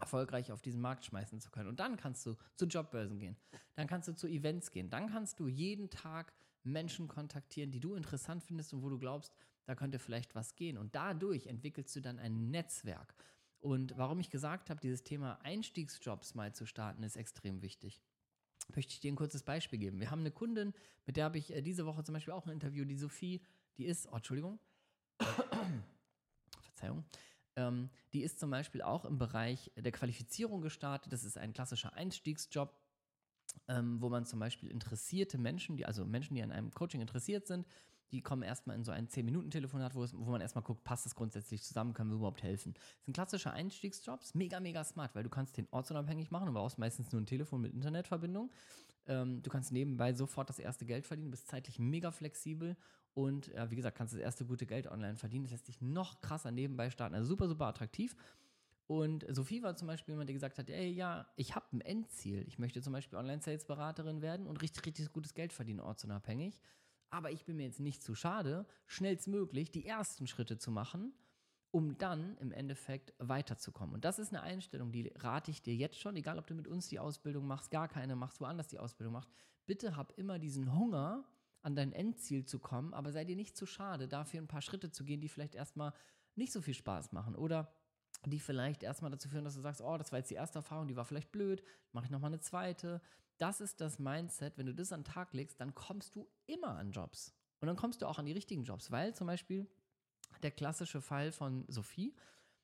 erfolgreich 0.00 0.52
auf 0.52 0.62
diesen 0.62 0.80
Markt 0.80 1.04
schmeißen 1.04 1.40
zu 1.40 1.50
können. 1.50 1.68
Und 1.68 1.80
dann 1.80 1.96
kannst 1.96 2.24
du 2.24 2.36
zu 2.54 2.66
Jobbörsen 2.66 3.18
gehen, 3.18 3.36
dann 3.74 3.88
kannst 3.88 4.08
du 4.08 4.14
zu 4.14 4.28
Events 4.28 4.70
gehen, 4.70 4.88
dann 4.88 5.08
kannst 5.08 5.40
du 5.40 5.48
jeden 5.48 5.90
Tag 5.90 6.32
Menschen 6.62 7.08
kontaktieren, 7.08 7.72
die 7.72 7.80
du 7.80 7.94
interessant 7.94 8.44
findest 8.44 8.72
und 8.72 8.82
wo 8.82 8.88
du 8.88 8.98
glaubst, 8.98 9.34
da 9.64 9.74
könnte 9.74 9.98
vielleicht 9.98 10.34
was 10.34 10.54
gehen. 10.54 10.78
Und 10.78 10.94
dadurch 10.94 11.46
entwickelst 11.46 11.94
du 11.96 12.00
dann 12.00 12.18
ein 12.18 12.50
Netzwerk. 12.50 13.14
Und 13.60 13.98
warum 13.98 14.20
ich 14.20 14.30
gesagt 14.30 14.70
habe, 14.70 14.80
dieses 14.80 15.02
Thema 15.02 15.40
Einstiegsjobs 15.42 16.34
mal 16.34 16.54
zu 16.54 16.66
starten, 16.66 17.02
ist 17.02 17.16
extrem 17.16 17.60
wichtig 17.62 18.00
möchte 18.74 18.92
ich 18.92 19.00
dir 19.00 19.12
ein 19.12 19.16
kurzes 19.16 19.42
Beispiel 19.42 19.78
geben. 19.78 20.00
Wir 20.00 20.10
haben 20.10 20.20
eine 20.20 20.30
Kundin, 20.30 20.74
mit 21.06 21.16
der 21.16 21.24
habe 21.24 21.38
ich 21.38 21.52
äh, 21.54 21.62
diese 21.62 21.86
Woche 21.86 22.04
zum 22.04 22.14
Beispiel 22.14 22.32
auch 22.32 22.46
ein 22.46 22.52
Interview, 22.52 22.84
die 22.84 22.96
Sophie, 22.96 23.42
die 23.76 23.86
ist, 23.86 24.08
oh, 24.10 24.16
Entschuldigung, 24.16 24.58
Verzeihung, 26.60 27.04
ähm, 27.56 27.90
die 28.12 28.22
ist 28.22 28.38
zum 28.38 28.50
Beispiel 28.50 28.82
auch 28.82 29.04
im 29.04 29.18
Bereich 29.18 29.72
der 29.76 29.92
Qualifizierung 29.92 30.60
gestartet. 30.60 31.12
Das 31.12 31.24
ist 31.24 31.38
ein 31.38 31.52
klassischer 31.52 31.94
Einstiegsjob, 31.94 32.72
ähm, 33.68 34.00
wo 34.00 34.08
man 34.08 34.26
zum 34.26 34.38
Beispiel 34.38 34.70
interessierte 34.70 35.38
Menschen, 35.38 35.76
die, 35.76 35.86
also 35.86 36.04
Menschen, 36.04 36.34
die 36.34 36.42
an 36.42 36.52
einem 36.52 36.70
Coaching 36.70 37.00
interessiert 37.00 37.46
sind, 37.46 37.66
die 38.12 38.22
kommen 38.22 38.42
erstmal 38.42 38.76
in 38.76 38.84
so 38.84 38.92
ein 38.92 39.08
10-Minuten-Telefonat, 39.08 39.94
wo, 39.94 40.06
wo 40.14 40.30
man 40.30 40.40
erstmal 40.40 40.64
guckt, 40.64 40.84
passt 40.84 41.06
das 41.06 41.14
grundsätzlich 41.14 41.62
zusammen, 41.62 41.92
können 41.92 42.10
wir 42.10 42.16
überhaupt 42.16 42.42
helfen. 42.42 42.74
Das 42.74 43.04
sind 43.04 43.14
klassische 43.14 43.52
Einstiegsjobs, 43.52 44.34
mega, 44.34 44.60
mega 44.60 44.84
smart, 44.84 45.14
weil 45.14 45.22
du 45.22 45.30
kannst 45.30 45.56
den 45.56 45.68
ortsunabhängig 45.70 46.30
machen, 46.30 46.46
du 46.46 46.52
brauchst 46.52 46.78
meistens 46.78 47.12
nur 47.12 47.20
ein 47.20 47.26
Telefon 47.26 47.60
mit 47.60 47.72
Internetverbindung. 47.72 48.50
Ähm, 49.06 49.42
du 49.42 49.50
kannst 49.50 49.72
nebenbei 49.72 50.12
sofort 50.12 50.48
das 50.48 50.58
erste 50.58 50.84
Geld 50.84 51.06
verdienen, 51.06 51.30
bist 51.30 51.48
zeitlich 51.48 51.78
mega 51.78 52.10
flexibel 52.10 52.76
und 53.14 53.52
äh, 53.54 53.70
wie 53.70 53.76
gesagt, 53.76 53.96
kannst 53.96 54.14
das 54.14 54.20
erste 54.20 54.44
gute 54.44 54.66
Geld 54.66 54.86
online 54.86 55.16
verdienen. 55.16 55.44
Das 55.44 55.52
lässt 55.52 55.66
sich 55.66 55.80
noch 55.80 56.20
krasser 56.20 56.50
nebenbei 56.50 56.90
starten. 56.90 57.14
Also 57.14 57.26
super, 57.26 57.48
super 57.48 57.66
attraktiv. 57.66 58.14
Und 58.86 59.26
Sophie 59.28 59.62
war 59.62 59.76
zum 59.76 59.86
Beispiel 59.86 60.12
jemand, 60.12 60.30
der 60.30 60.34
gesagt 60.34 60.58
hat, 60.58 60.70
ey, 60.70 60.88
ja, 60.88 61.26
ich 61.36 61.54
habe 61.54 61.66
ein 61.72 61.82
Endziel. 61.82 62.44
Ich 62.48 62.58
möchte 62.58 62.80
zum 62.80 62.94
Beispiel 62.94 63.18
Online-Sales-Beraterin 63.18 64.22
werden 64.22 64.46
und 64.46 64.62
richtig, 64.62 64.86
richtig 64.86 65.12
gutes 65.12 65.34
Geld 65.34 65.52
verdienen, 65.52 65.80
ortsunabhängig. 65.80 66.58
Aber 67.10 67.30
ich 67.30 67.44
bin 67.44 67.56
mir 67.56 67.64
jetzt 67.64 67.80
nicht 67.80 68.02
zu 68.02 68.14
schade, 68.14 68.66
schnellstmöglich 68.86 69.70
die 69.70 69.86
ersten 69.86 70.26
Schritte 70.26 70.58
zu 70.58 70.70
machen, 70.70 71.12
um 71.70 71.98
dann 71.98 72.36
im 72.38 72.52
Endeffekt 72.52 73.14
weiterzukommen. 73.18 73.94
Und 73.94 74.04
das 74.04 74.18
ist 74.18 74.30
eine 74.30 74.42
Einstellung, 74.42 74.92
die 74.92 75.12
rate 75.16 75.50
ich 75.50 75.62
dir 75.62 75.74
jetzt 75.74 75.98
schon, 75.98 76.16
egal 76.16 76.38
ob 76.38 76.46
du 76.46 76.54
mit 76.54 76.68
uns 76.68 76.88
die 76.88 76.98
Ausbildung 76.98 77.46
machst, 77.46 77.70
gar 77.70 77.88
keine 77.88 78.16
machst, 78.16 78.40
woanders 78.40 78.68
die 78.68 78.78
Ausbildung 78.78 79.14
machst. 79.14 79.30
Bitte 79.66 79.96
hab 79.96 80.16
immer 80.18 80.38
diesen 80.38 80.74
Hunger, 80.74 81.26
an 81.62 81.74
dein 81.74 81.92
Endziel 81.92 82.44
zu 82.44 82.58
kommen, 82.58 82.94
aber 82.94 83.12
sei 83.12 83.24
dir 83.24 83.36
nicht 83.36 83.56
zu 83.56 83.66
schade, 83.66 84.08
dafür 84.08 84.40
ein 84.40 84.48
paar 84.48 84.62
Schritte 84.62 84.90
zu 84.90 85.04
gehen, 85.04 85.20
die 85.20 85.28
vielleicht 85.28 85.54
erstmal 85.54 85.92
nicht 86.34 86.52
so 86.52 86.60
viel 86.60 86.74
Spaß 86.74 87.12
machen 87.12 87.34
oder 87.34 87.72
die 88.26 88.40
vielleicht 88.40 88.82
erstmal 88.82 89.10
dazu 89.10 89.28
führen, 89.28 89.44
dass 89.44 89.54
du 89.54 89.60
sagst, 89.60 89.80
oh, 89.80 89.96
das 89.96 90.12
war 90.12 90.18
jetzt 90.18 90.30
die 90.30 90.34
erste 90.36 90.60
Erfahrung, 90.60 90.88
die 90.88 90.96
war 90.96 91.04
vielleicht 91.04 91.32
blöd, 91.32 91.62
mache 91.92 92.06
ich 92.06 92.10
nochmal 92.10 92.30
eine 92.30 92.40
zweite 92.40 93.00
das 93.38 93.60
ist 93.60 93.80
das 93.80 93.98
Mindset, 93.98 94.58
wenn 94.58 94.66
du 94.66 94.74
das 94.74 94.92
an 94.92 95.00
den 95.00 95.12
Tag 95.12 95.32
legst, 95.32 95.60
dann 95.60 95.74
kommst 95.74 96.14
du 96.14 96.28
immer 96.46 96.76
an 96.76 96.90
Jobs. 96.90 97.34
Und 97.60 97.66
dann 97.66 97.76
kommst 97.76 98.02
du 98.02 98.06
auch 98.06 98.18
an 98.18 98.26
die 98.26 98.32
richtigen 98.32 98.64
Jobs, 98.64 98.90
weil 98.90 99.14
zum 99.14 99.26
Beispiel 99.26 99.66
der 100.42 100.50
klassische 100.50 101.00
Fall 101.00 101.32
von 101.32 101.64
Sophie, 101.68 102.14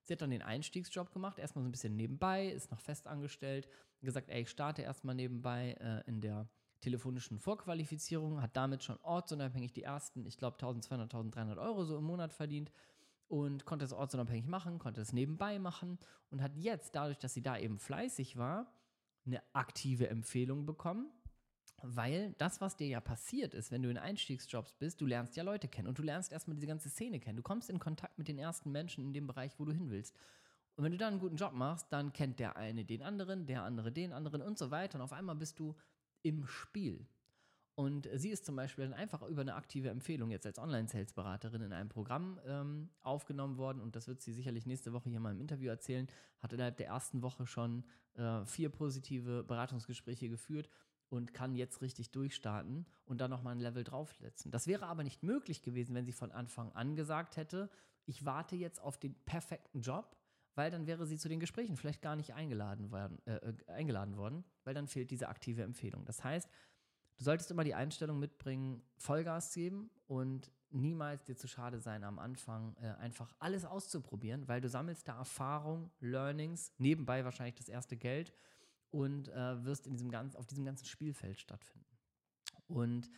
sie 0.03 0.13
hat 0.13 0.23
dann 0.23 0.31
den 0.31 0.43
Einstiegsjob 0.43 1.13
gemacht, 1.13 1.39
erstmal 1.39 1.63
so 1.63 1.69
ein 1.69 1.73
bisschen 1.73 1.97
nebenbei, 1.97 2.49
ist 2.49 2.71
noch 2.71 2.81
fest 2.81 3.07
angestellt, 3.07 3.69
gesagt, 4.03 4.29
ey, 4.29 4.43
ich 4.43 4.51
starte 4.51 4.83
erstmal 4.83 5.15
nebenbei 5.15 5.77
äh, 5.81 6.09
in 6.09 6.21
der 6.21 6.49
telefonischen 6.81 7.39
Vorqualifizierung, 7.39 8.43
hat 8.43 8.57
damit 8.57 8.85
schon 8.85 8.99
ortsunabhängig 9.03 9.73
die 9.73 9.83
ersten, 9.83 10.27
ich 10.27 10.37
glaube, 10.37 10.57
1200, 10.57 11.07
1300 11.07 11.59
Euro 11.59 11.85
so 11.85 11.97
im 11.97 12.05
Monat 12.05 12.35
verdient 12.35 12.71
und 13.29 13.65
konnte 13.65 13.87
es 13.87 13.93
ortsunabhängig 13.93 14.47
machen, 14.47 14.79
konnte 14.79 15.01
es 15.01 15.13
nebenbei 15.13 15.59
machen 15.59 15.99
und 16.31 16.43
hat 16.43 16.57
jetzt, 16.57 16.95
dadurch, 16.95 17.19
dass 17.19 17.33
sie 17.33 17.43
da 17.43 17.57
eben 17.57 17.79
fleißig 17.79 18.37
war, 18.37 18.71
eine 19.27 19.43
aktive 19.53 20.09
Empfehlung 20.09 20.67
bekommen, 20.67 21.11
weil 21.83 22.35
das, 22.39 22.61
was 22.61 22.77
dir 22.77 22.87
ja 22.87 23.01
passiert 23.01 23.55
ist, 23.55 23.71
wenn 23.71 23.83
du 23.83 23.91
in 23.91 23.99
Einstiegsjobs 23.99 24.75
bist, 24.75 25.01
du 25.01 25.07
lernst 25.07 25.37
ja 25.37 25.43
Leute 25.43 25.69
kennen 25.69 25.89
und 25.89 25.99
du 25.99 26.03
lernst 26.03 26.33
erstmal 26.33 26.55
diese 26.55 26.67
ganze 26.67 26.89
Szene 26.89 27.21
kennen. 27.21 27.37
Du 27.37 27.43
kommst 27.43 27.69
in 27.69 27.79
Kontakt 27.79 28.19
mit 28.19 28.29
den 28.29 28.39
ersten 28.39 28.73
Menschen 28.73 29.05
in 29.05 29.13
dem 29.13 29.27
Bereich, 29.27 29.59
wo 29.59 29.65
du 29.65 29.73
hin 29.73 29.91
willst. 29.91 30.17
Und 30.77 30.85
wenn 30.85 30.93
du 30.93 30.99
dann 30.99 31.15
einen 31.15 31.21
guten 31.21 31.37
Job 31.37 31.53
machst, 31.53 31.93
dann 31.93 32.13
kennt 32.13 32.41
der 32.41 32.57
eine 32.57 32.85
den 32.85 33.03
anderen, 33.03 33.47
der 33.47 33.63
andere 33.63 33.93
den 33.93 34.13
anderen 34.13 34.43
und 34.43 34.59
so 34.59 34.71
weiter. 34.71 34.99
Und 34.99 35.03
auf 35.03 35.13
einmal 35.13 35.37
bist 35.37 35.59
du 35.59 35.77
im 36.23 36.47
Spiel. 36.47 37.07
Und 37.77 38.09
sie 38.15 38.31
ist 38.31 38.47
zum 38.47 38.55
Beispiel 38.55 38.85
dann 38.85 38.95
einfach 38.95 39.23
über 39.23 39.41
eine 39.41 39.57
aktive 39.57 39.89
Empfehlung 39.89 40.31
jetzt 40.31 40.47
als 40.47 40.59
Online-Sales-Beraterin 40.61 41.63
in 41.63 41.73
einem 41.73 41.89
Programm 41.89 42.39
ähm, 42.47 42.91
aufgenommen 43.01 43.57
worden. 43.57 43.81
Und 43.81 43.97
das 43.97 44.07
wird 44.07 44.23
sie 44.23 44.33
sicherlich 44.33 44.65
nächste 44.65 44.93
Woche 44.93 45.11
hier 45.11 45.19
mal 45.19 45.33
im 45.33 45.41
Interview 45.41 45.71
erzählen. 45.71 46.07
Hat 46.41 46.53
innerhalb 46.53 46.77
der 46.77 46.87
ersten 46.87 47.23
Woche 47.23 47.47
schon 47.47 47.85
äh, 48.15 48.45
vier 48.45 48.69
positive 48.69 49.43
Beratungsgespräche 49.43 50.29
geführt 50.29 50.69
und 51.09 51.35
kann 51.35 51.55
jetzt 51.55 51.83
richtig 51.83 52.13
durchstarten 52.13 52.87
und 53.07 53.21
dann 53.21 53.31
nochmal 53.31 53.55
ein 53.55 53.61
Level 53.61 53.83
draufsetzen. 53.83 54.51
Das 54.51 54.67
wäre 54.67 54.87
aber 54.87 55.03
nicht 55.03 55.23
möglich 55.23 55.63
gewesen, 55.63 55.95
wenn 55.95 56.07
sie 56.07 56.13
von 56.13 56.33
Anfang 56.33 56.73
an 56.73 56.95
gesagt 56.95 57.37
hätte, 57.37 57.71
ich 58.07 58.25
warte 58.25 58.57
jetzt 58.57 58.81
auf 58.81 58.99
den 58.99 59.15
perfekten 59.25 59.81
Job, 59.81 60.17
weil 60.55 60.71
dann 60.71 60.87
wäre 60.87 61.07
sie 61.07 61.19
zu 61.19 61.29
den 61.29 61.41
Gesprächen 61.41 61.77
vielleicht 61.77 62.03
gar 62.03 62.17
nicht 62.17 62.35
eingeladen 62.35 62.91
worden, 62.91 63.19
äh, 63.27 63.35
äh 63.35 63.55
eingeladen 63.67 64.17
worden, 64.17 64.45
weil 64.63 64.75
dann 64.75 64.87
fehlt 64.87 65.11
diese 65.11 65.29
aktive 65.29 65.63
Empfehlung. 65.63 66.05
Das 66.05 66.23
heißt, 66.23 66.49
Du 67.17 67.25
solltest 67.25 67.51
immer 67.51 67.65
die 67.65 67.75
Einstellung 67.75 68.19
mitbringen, 68.19 68.83
Vollgas 68.97 69.53
geben 69.53 69.91
und 70.07 70.51
niemals 70.71 71.25
dir 71.25 71.37
zu 71.37 71.47
schade 71.47 71.79
sein, 71.79 72.03
am 72.03 72.19
Anfang 72.19 72.77
äh, 72.83 72.89
einfach 73.01 73.33
alles 73.39 73.65
auszuprobieren, 73.65 74.49
weil 74.49 74.61
du 74.61 74.69
sammelst 74.69 75.07
da 75.07 75.17
Erfahrung, 75.17 75.91
Learnings, 76.01 76.73
nebenbei 76.79 77.25
wahrscheinlich 77.25 77.55
das 77.55 77.69
erste 77.69 77.97
Geld 77.97 78.33
und 78.91 79.29
äh, 79.29 79.65
wirst 79.65 79.87
in 79.87 79.93
diesem 79.93 80.11
ganz, 80.11 80.35
auf 80.35 80.47
diesem 80.47 80.65
ganzen 80.65 80.87
Spielfeld 80.87 81.41
stattfinden. 81.41 81.87
Und 82.67 83.11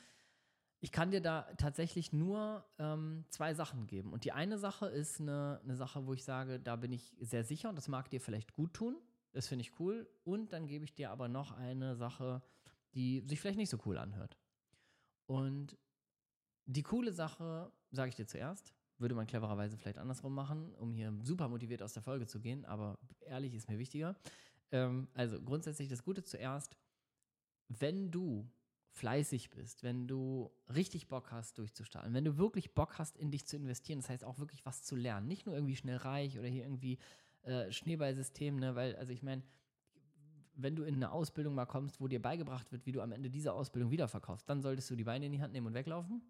ich 0.80 0.92
kann 0.92 1.10
dir 1.10 1.22
da 1.22 1.42
tatsächlich 1.56 2.12
nur 2.12 2.64
ähm, 2.78 3.24
zwei 3.30 3.54
Sachen 3.54 3.86
geben. 3.86 4.12
Und 4.12 4.24
die 4.24 4.32
eine 4.32 4.58
Sache 4.58 4.86
ist 4.86 5.20
eine, 5.20 5.60
eine 5.64 5.76
Sache, 5.76 6.06
wo 6.06 6.12
ich 6.12 6.22
sage, 6.22 6.60
da 6.60 6.76
bin 6.76 6.92
ich 6.92 7.16
sehr 7.20 7.44
sicher 7.44 7.70
und 7.70 7.76
das 7.76 7.88
mag 7.88 8.10
dir 8.10 8.20
vielleicht 8.20 8.52
gut 8.52 8.74
tun. 8.74 8.96
Das 9.32 9.48
finde 9.48 9.62
ich 9.62 9.80
cool. 9.80 10.08
Und 10.24 10.52
dann 10.52 10.66
gebe 10.66 10.84
ich 10.84 10.94
dir 10.94 11.10
aber 11.10 11.28
noch 11.28 11.52
eine 11.52 11.96
Sache, 11.96 12.42
die 12.96 13.22
sich 13.26 13.40
vielleicht 13.40 13.58
nicht 13.58 13.70
so 13.70 13.78
cool 13.84 13.98
anhört. 13.98 14.36
Und 15.26 15.76
die 16.64 16.82
coole 16.82 17.12
Sache, 17.12 17.70
sage 17.90 18.08
ich 18.08 18.16
dir 18.16 18.26
zuerst, 18.26 18.74
würde 18.98 19.14
man 19.14 19.26
clevererweise 19.26 19.76
vielleicht 19.76 19.98
andersrum 19.98 20.34
machen, 20.34 20.74
um 20.74 20.92
hier 20.92 21.12
super 21.22 21.48
motiviert 21.48 21.82
aus 21.82 21.92
der 21.92 22.02
Folge 22.02 22.26
zu 22.26 22.40
gehen, 22.40 22.64
aber 22.64 22.98
ehrlich 23.20 23.54
ist 23.54 23.68
mir 23.68 23.78
wichtiger. 23.78 24.16
Ähm, 24.72 25.08
also 25.14 25.40
grundsätzlich 25.40 25.88
das 25.88 26.02
Gute 26.02 26.24
zuerst, 26.24 26.76
wenn 27.68 28.10
du 28.10 28.50
fleißig 28.90 29.50
bist, 29.50 29.82
wenn 29.82 30.08
du 30.08 30.50
richtig 30.74 31.08
Bock 31.08 31.30
hast, 31.30 31.58
durchzustarten, 31.58 32.14
wenn 32.14 32.24
du 32.24 32.38
wirklich 32.38 32.74
Bock 32.74 32.98
hast, 32.98 33.18
in 33.18 33.30
dich 33.30 33.46
zu 33.46 33.56
investieren, 33.56 34.00
das 34.00 34.08
heißt 34.08 34.24
auch 34.24 34.38
wirklich 34.38 34.64
was 34.64 34.82
zu 34.82 34.96
lernen, 34.96 35.28
nicht 35.28 35.44
nur 35.44 35.54
irgendwie 35.54 35.76
schnell 35.76 35.98
reich 35.98 36.38
oder 36.38 36.48
hier 36.48 36.64
irgendwie 36.64 36.98
äh, 37.42 37.70
Schneeballsystem, 37.70 38.56
ne, 38.56 38.74
weil, 38.74 38.96
also 38.96 39.12
ich 39.12 39.22
meine, 39.22 39.42
wenn 40.56 40.76
du 40.76 40.84
in 40.84 40.96
eine 40.96 41.12
Ausbildung 41.12 41.54
mal 41.54 41.66
kommst, 41.66 42.00
wo 42.00 42.08
dir 42.08 42.20
beigebracht 42.20 42.70
wird, 42.72 42.86
wie 42.86 42.92
du 42.92 43.00
am 43.00 43.12
Ende 43.12 43.30
diese 43.30 43.52
Ausbildung 43.52 43.90
wiederverkaufst, 43.90 44.48
dann 44.48 44.62
solltest 44.62 44.90
du 44.90 44.96
die 44.96 45.04
Beine 45.04 45.26
in 45.26 45.32
die 45.32 45.40
Hand 45.40 45.52
nehmen 45.52 45.66
und 45.66 45.74
weglaufen. 45.74 46.22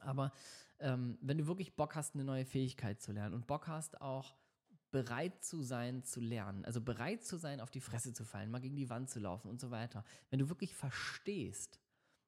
Aber 0.00 0.32
ähm, 0.78 1.18
wenn 1.20 1.38
du 1.38 1.46
wirklich 1.46 1.76
Bock 1.76 1.94
hast, 1.94 2.14
eine 2.14 2.24
neue 2.24 2.44
Fähigkeit 2.44 3.00
zu 3.00 3.12
lernen 3.12 3.34
und 3.34 3.46
Bock 3.46 3.68
hast, 3.68 4.00
auch 4.00 4.36
bereit 4.90 5.44
zu 5.44 5.62
sein, 5.62 6.02
zu 6.02 6.20
lernen, 6.20 6.64
also 6.64 6.80
bereit 6.80 7.22
zu 7.24 7.36
sein, 7.36 7.60
auf 7.60 7.70
die 7.70 7.80
Fresse 7.80 8.12
zu 8.12 8.24
fallen, 8.24 8.50
mal 8.50 8.60
gegen 8.60 8.76
die 8.76 8.90
Wand 8.90 9.08
zu 9.08 9.20
laufen 9.20 9.48
und 9.48 9.60
so 9.60 9.70
weiter, 9.70 10.04
wenn 10.30 10.40
du 10.40 10.48
wirklich 10.48 10.74
verstehst, 10.74 11.80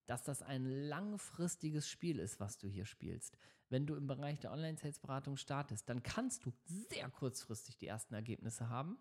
dass 0.07 0.23
das 0.23 0.43
ein 0.43 0.65
langfristiges 0.65 1.89
Spiel 1.89 2.19
ist, 2.19 2.41
was 2.41 2.59
du 2.59 2.69
hier 2.69 2.85
spielst. 2.85 3.37
Wenn 3.69 3.87
du 3.87 3.95
im 3.95 4.07
Bereich 4.07 4.39
der 4.41 4.53
Online-Sales-Beratung 4.53 5.37
startest, 5.37 5.89
dann 5.89 6.03
kannst 6.03 6.45
du 6.45 6.53
sehr 6.65 7.09
kurzfristig 7.09 7.79
die 7.79 7.87
ersten 7.87 8.15
Ergebnisse 8.15 8.69
haben. 8.69 8.99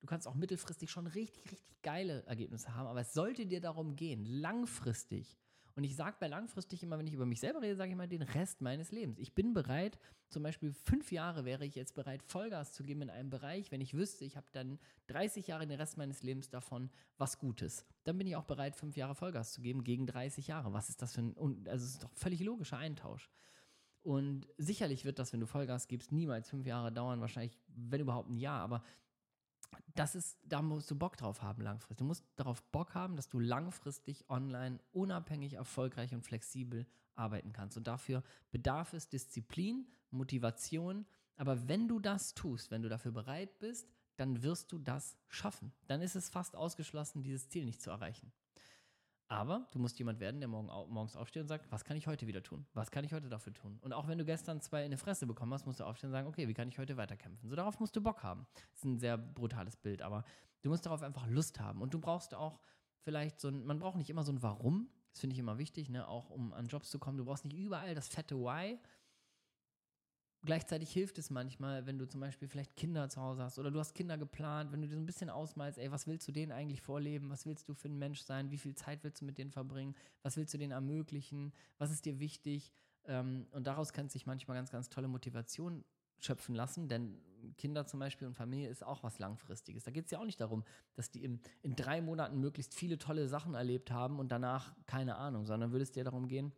Du 0.00 0.06
kannst 0.06 0.26
auch 0.26 0.34
mittelfristig 0.34 0.90
schon 0.90 1.06
richtig, 1.06 1.50
richtig 1.50 1.82
geile 1.82 2.24
Ergebnisse 2.26 2.74
haben, 2.74 2.86
aber 2.86 3.00
es 3.00 3.12
sollte 3.12 3.46
dir 3.46 3.60
darum 3.60 3.96
gehen, 3.96 4.24
langfristig 4.24 5.38
und 5.80 5.84
ich 5.84 5.96
sage 5.96 6.16
bei 6.20 6.28
langfristig 6.28 6.82
immer, 6.82 6.98
wenn 6.98 7.06
ich 7.06 7.14
über 7.14 7.26
mich 7.26 7.40
selber 7.40 7.62
rede, 7.62 7.76
sage 7.76 7.90
ich 7.90 7.96
mal 7.96 8.08
den 8.08 8.22
Rest 8.22 8.60
meines 8.60 8.90
Lebens. 8.90 9.18
Ich 9.18 9.34
bin 9.34 9.54
bereit, 9.54 9.98
zum 10.28 10.42
Beispiel 10.42 10.72
fünf 10.72 11.12
Jahre 11.12 11.44
wäre 11.44 11.64
ich 11.64 11.74
jetzt 11.74 11.94
bereit, 11.94 12.22
Vollgas 12.22 12.72
zu 12.72 12.84
geben 12.84 13.02
in 13.02 13.10
einem 13.10 13.30
Bereich, 13.30 13.70
wenn 13.70 13.80
ich 13.80 13.94
wüsste, 13.94 14.24
ich 14.24 14.36
habe 14.36 14.46
dann 14.52 14.78
30 15.06 15.46
Jahre 15.46 15.66
den 15.66 15.78
Rest 15.78 15.96
meines 15.96 16.22
Lebens 16.22 16.50
davon 16.50 16.90
was 17.18 17.38
Gutes. 17.38 17.86
Dann 18.04 18.18
bin 18.18 18.26
ich 18.26 18.36
auch 18.36 18.44
bereit, 18.44 18.76
fünf 18.76 18.96
Jahre 18.96 19.14
Vollgas 19.14 19.52
zu 19.52 19.62
geben 19.62 19.84
gegen 19.84 20.06
30 20.06 20.48
Jahre. 20.48 20.72
Was 20.72 20.88
ist 20.88 21.02
das 21.02 21.14
für 21.14 21.22
ein, 21.22 21.66
also 21.66 21.84
es 21.84 21.92
ist 21.92 22.04
doch 22.04 22.12
völlig 22.12 22.40
logischer 22.40 22.78
Eintausch. 22.78 23.30
Und 24.02 24.48
sicherlich 24.56 25.04
wird 25.04 25.18
das, 25.18 25.32
wenn 25.32 25.40
du 25.40 25.46
Vollgas 25.46 25.88
gibst, 25.88 26.10
niemals 26.10 26.48
fünf 26.48 26.66
Jahre 26.66 26.90
dauern, 26.90 27.20
wahrscheinlich, 27.20 27.58
wenn 27.68 28.00
überhaupt 28.00 28.30
ein 28.30 28.38
Jahr. 28.38 28.60
Aber 28.60 28.82
das 29.94 30.14
ist, 30.14 30.38
da 30.44 30.62
musst 30.62 30.90
du 30.90 30.96
Bock 30.96 31.16
drauf 31.16 31.42
haben 31.42 31.62
langfristig. 31.62 31.98
Du 31.98 32.04
musst 32.04 32.24
darauf 32.36 32.62
Bock 32.70 32.94
haben, 32.94 33.16
dass 33.16 33.28
du 33.28 33.38
langfristig 33.38 34.28
online 34.28 34.80
unabhängig, 34.92 35.54
erfolgreich 35.54 36.14
und 36.14 36.22
flexibel 36.22 36.86
arbeiten 37.14 37.52
kannst. 37.52 37.76
Und 37.76 37.86
dafür 37.86 38.22
bedarf 38.50 38.92
es 38.92 39.08
Disziplin, 39.08 39.86
Motivation. 40.10 41.06
Aber 41.36 41.68
wenn 41.68 41.88
du 41.88 41.98
das 41.98 42.34
tust, 42.34 42.70
wenn 42.70 42.82
du 42.82 42.88
dafür 42.88 43.12
bereit 43.12 43.58
bist, 43.58 43.88
dann 44.16 44.42
wirst 44.42 44.72
du 44.72 44.78
das 44.78 45.16
schaffen. 45.28 45.72
Dann 45.86 46.02
ist 46.02 46.14
es 46.14 46.28
fast 46.28 46.56
ausgeschlossen, 46.56 47.22
dieses 47.22 47.48
Ziel 47.48 47.64
nicht 47.64 47.80
zu 47.80 47.90
erreichen. 47.90 48.32
Aber 49.30 49.68
du 49.70 49.78
musst 49.78 49.96
jemand 50.00 50.18
werden, 50.18 50.40
der 50.40 50.48
morgen, 50.48 50.66
morgens 50.92 51.14
aufsteht 51.14 51.42
und 51.42 51.46
sagt, 51.46 51.70
was 51.70 51.84
kann 51.84 51.96
ich 51.96 52.08
heute 52.08 52.26
wieder 52.26 52.42
tun? 52.42 52.66
Was 52.74 52.90
kann 52.90 53.04
ich 53.04 53.12
heute 53.12 53.28
dafür 53.28 53.52
tun? 53.52 53.78
Und 53.80 53.92
auch 53.92 54.08
wenn 54.08 54.18
du 54.18 54.24
gestern 54.24 54.60
zwei 54.60 54.84
in 54.84 54.90
die 54.90 54.96
Fresse 54.96 55.24
bekommen 55.24 55.54
hast, 55.54 55.66
musst 55.66 55.78
du 55.78 55.84
aufstehen 55.84 56.08
und 56.08 56.14
sagen, 56.14 56.26
okay, 56.26 56.48
wie 56.48 56.54
kann 56.54 56.66
ich 56.66 56.80
heute 56.80 56.96
weiterkämpfen? 56.96 57.48
So 57.48 57.54
darauf 57.54 57.78
musst 57.78 57.94
du 57.94 58.00
Bock 58.00 58.24
haben. 58.24 58.48
Das 58.54 58.80
ist 58.80 58.84
ein 58.86 58.98
sehr 58.98 59.16
brutales 59.16 59.76
Bild, 59.76 60.02
aber 60.02 60.24
du 60.62 60.68
musst 60.68 60.84
darauf 60.84 61.02
einfach 61.02 61.28
Lust 61.28 61.60
haben. 61.60 61.80
Und 61.80 61.94
du 61.94 62.00
brauchst 62.00 62.34
auch 62.34 62.58
vielleicht 63.02 63.38
so 63.38 63.46
ein, 63.46 63.64
man 63.64 63.78
braucht 63.78 63.98
nicht 63.98 64.10
immer 64.10 64.24
so 64.24 64.32
ein 64.32 64.42
Warum. 64.42 64.88
Das 65.12 65.20
finde 65.20 65.34
ich 65.34 65.38
immer 65.38 65.58
wichtig, 65.58 65.90
ne? 65.90 66.08
auch 66.08 66.30
um 66.30 66.52
an 66.52 66.66
Jobs 66.66 66.90
zu 66.90 66.98
kommen. 66.98 67.16
Du 67.16 67.24
brauchst 67.24 67.44
nicht 67.44 67.56
überall 67.56 67.94
das 67.94 68.08
fette 68.08 68.36
Why, 68.36 68.80
Gleichzeitig 70.42 70.90
hilft 70.90 71.18
es 71.18 71.28
manchmal, 71.28 71.84
wenn 71.84 71.98
du 71.98 72.08
zum 72.08 72.20
Beispiel 72.20 72.48
vielleicht 72.48 72.74
Kinder 72.74 73.10
zu 73.10 73.20
Hause 73.20 73.42
hast 73.42 73.58
oder 73.58 73.70
du 73.70 73.78
hast 73.78 73.94
Kinder 73.94 74.16
geplant, 74.16 74.72
wenn 74.72 74.80
du 74.80 74.88
dir 74.88 74.94
so 74.94 75.00
ein 75.00 75.04
bisschen 75.04 75.28
ausmalst, 75.28 75.78
ey, 75.78 75.92
was 75.92 76.06
willst 76.06 76.26
du 76.28 76.32
denen 76.32 76.50
eigentlich 76.50 76.80
vorleben? 76.80 77.28
Was 77.28 77.44
willst 77.44 77.68
du 77.68 77.74
für 77.74 77.88
ein 77.88 77.98
Mensch 77.98 78.22
sein? 78.22 78.50
Wie 78.50 78.56
viel 78.56 78.74
Zeit 78.74 79.04
willst 79.04 79.20
du 79.20 79.26
mit 79.26 79.36
denen 79.36 79.50
verbringen? 79.50 79.94
Was 80.22 80.38
willst 80.38 80.54
du 80.54 80.58
denen 80.58 80.72
ermöglichen? 80.72 81.52
Was 81.76 81.90
ist 81.90 82.06
dir 82.06 82.20
wichtig? 82.20 82.72
Ähm, 83.04 83.48
und 83.50 83.66
daraus 83.66 83.92
kann 83.92 84.08
sich 84.08 84.26
manchmal 84.26 84.56
ganz, 84.56 84.70
ganz 84.70 84.88
tolle 84.88 85.08
Motivation 85.08 85.84
schöpfen 86.18 86.54
lassen, 86.54 86.88
denn 86.88 87.20
Kinder 87.56 87.86
zum 87.86 88.00
Beispiel 88.00 88.26
und 88.26 88.34
Familie 88.34 88.68
ist 88.68 88.84
auch 88.84 89.02
was 89.02 89.18
Langfristiges. 89.18 89.84
Da 89.84 89.90
geht 89.90 90.06
es 90.06 90.10
ja 90.10 90.18
auch 90.18 90.24
nicht 90.24 90.40
darum, 90.40 90.64
dass 90.94 91.10
die 91.10 91.24
in, 91.24 91.40
in 91.62 91.76
drei 91.76 92.00
Monaten 92.00 92.38
möglichst 92.40 92.74
viele 92.74 92.98
tolle 92.98 93.28
Sachen 93.28 93.54
erlebt 93.54 93.90
haben 93.90 94.18
und 94.18 94.30
danach 94.30 94.74
keine 94.86 95.16
Ahnung, 95.16 95.46
sondern 95.46 95.72
würde 95.72 95.82
es 95.82 95.92
dir 95.92 96.04
darum 96.04 96.28
gehen, 96.28 96.52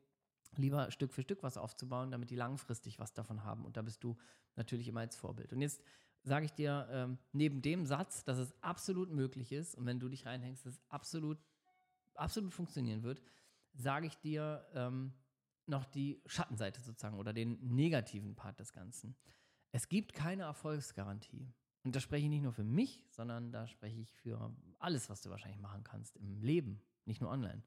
lieber 0.56 0.90
Stück 0.90 1.12
für 1.12 1.22
Stück 1.22 1.42
was 1.42 1.56
aufzubauen, 1.56 2.10
damit 2.10 2.30
die 2.30 2.36
langfristig 2.36 2.98
was 2.98 3.12
davon 3.12 3.44
haben. 3.44 3.64
Und 3.64 3.76
da 3.76 3.82
bist 3.82 4.02
du 4.04 4.16
natürlich 4.56 4.88
immer 4.88 5.00
als 5.00 5.16
Vorbild. 5.16 5.52
Und 5.52 5.60
jetzt 5.60 5.82
sage 6.24 6.44
ich 6.44 6.52
dir, 6.52 6.88
ähm, 6.90 7.18
neben 7.32 7.62
dem 7.62 7.86
Satz, 7.86 8.24
dass 8.24 8.38
es 8.38 8.54
absolut 8.62 9.10
möglich 9.10 9.52
ist 9.52 9.74
und 9.74 9.86
wenn 9.86 9.98
du 9.98 10.08
dich 10.08 10.26
reinhängst, 10.26 10.64
dass 10.64 10.74
es 10.74 10.82
absolut, 10.88 11.38
absolut 12.14 12.52
funktionieren 12.54 13.02
wird, 13.02 13.22
sage 13.74 14.06
ich 14.06 14.16
dir 14.18 14.66
ähm, 14.74 15.12
noch 15.66 15.84
die 15.84 16.22
Schattenseite 16.26 16.80
sozusagen 16.80 17.18
oder 17.18 17.32
den 17.32 17.58
negativen 17.74 18.34
Part 18.34 18.60
des 18.60 18.72
Ganzen. 18.72 19.16
Es 19.72 19.88
gibt 19.88 20.12
keine 20.12 20.42
Erfolgsgarantie. 20.42 21.52
Und 21.84 21.96
da 21.96 22.00
spreche 22.00 22.24
ich 22.24 22.30
nicht 22.30 22.42
nur 22.42 22.52
für 22.52 22.62
mich, 22.62 23.04
sondern 23.08 23.50
da 23.50 23.66
spreche 23.66 24.00
ich 24.00 24.12
für 24.12 24.54
alles, 24.78 25.10
was 25.10 25.22
du 25.22 25.30
wahrscheinlich 25.30 25.60
machen 25.60 25.82
kannst 25.82 26.16
im 26.16 26.40
Leben, 26.40 26.80
nicht 27.06 27.20
nur 27.20 27.30
online. 27.30 27.62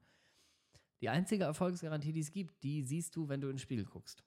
Die 1.00 1.08
einzige 1.08 1.44
Erfolgsgarantie, 1.44 2.12
die 2.12 2.20
es 2.20 2.32
gibt, 2.32 2.62
die 2.62 2.82
siehst 2.82 3.16
du, 3.16 3.28
wenn 3.28 3.40
du 3.40 3.48
ins 3.48 3.62
Spiel 3.62 3.84
guckst. 3.84 4.24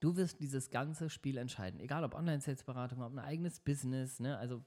Du 0.00 0.16
wirst 0.16 0.40
dieses 0.40 0.70
ganze 0.70 1.08
Spiel 1.10 1.36
entscheiden. 1.36 1.80
Egal 1.80 2.04
ob 2.04 2.14
Online-Sales-Beratung, 2.14 3.02
ob 3.02 3.12
ein 3.12 3.18
eigenes 3.18 3.60
Business. 3.60 4.20
Ne? 4.20 4.36
Also 4.36 4.64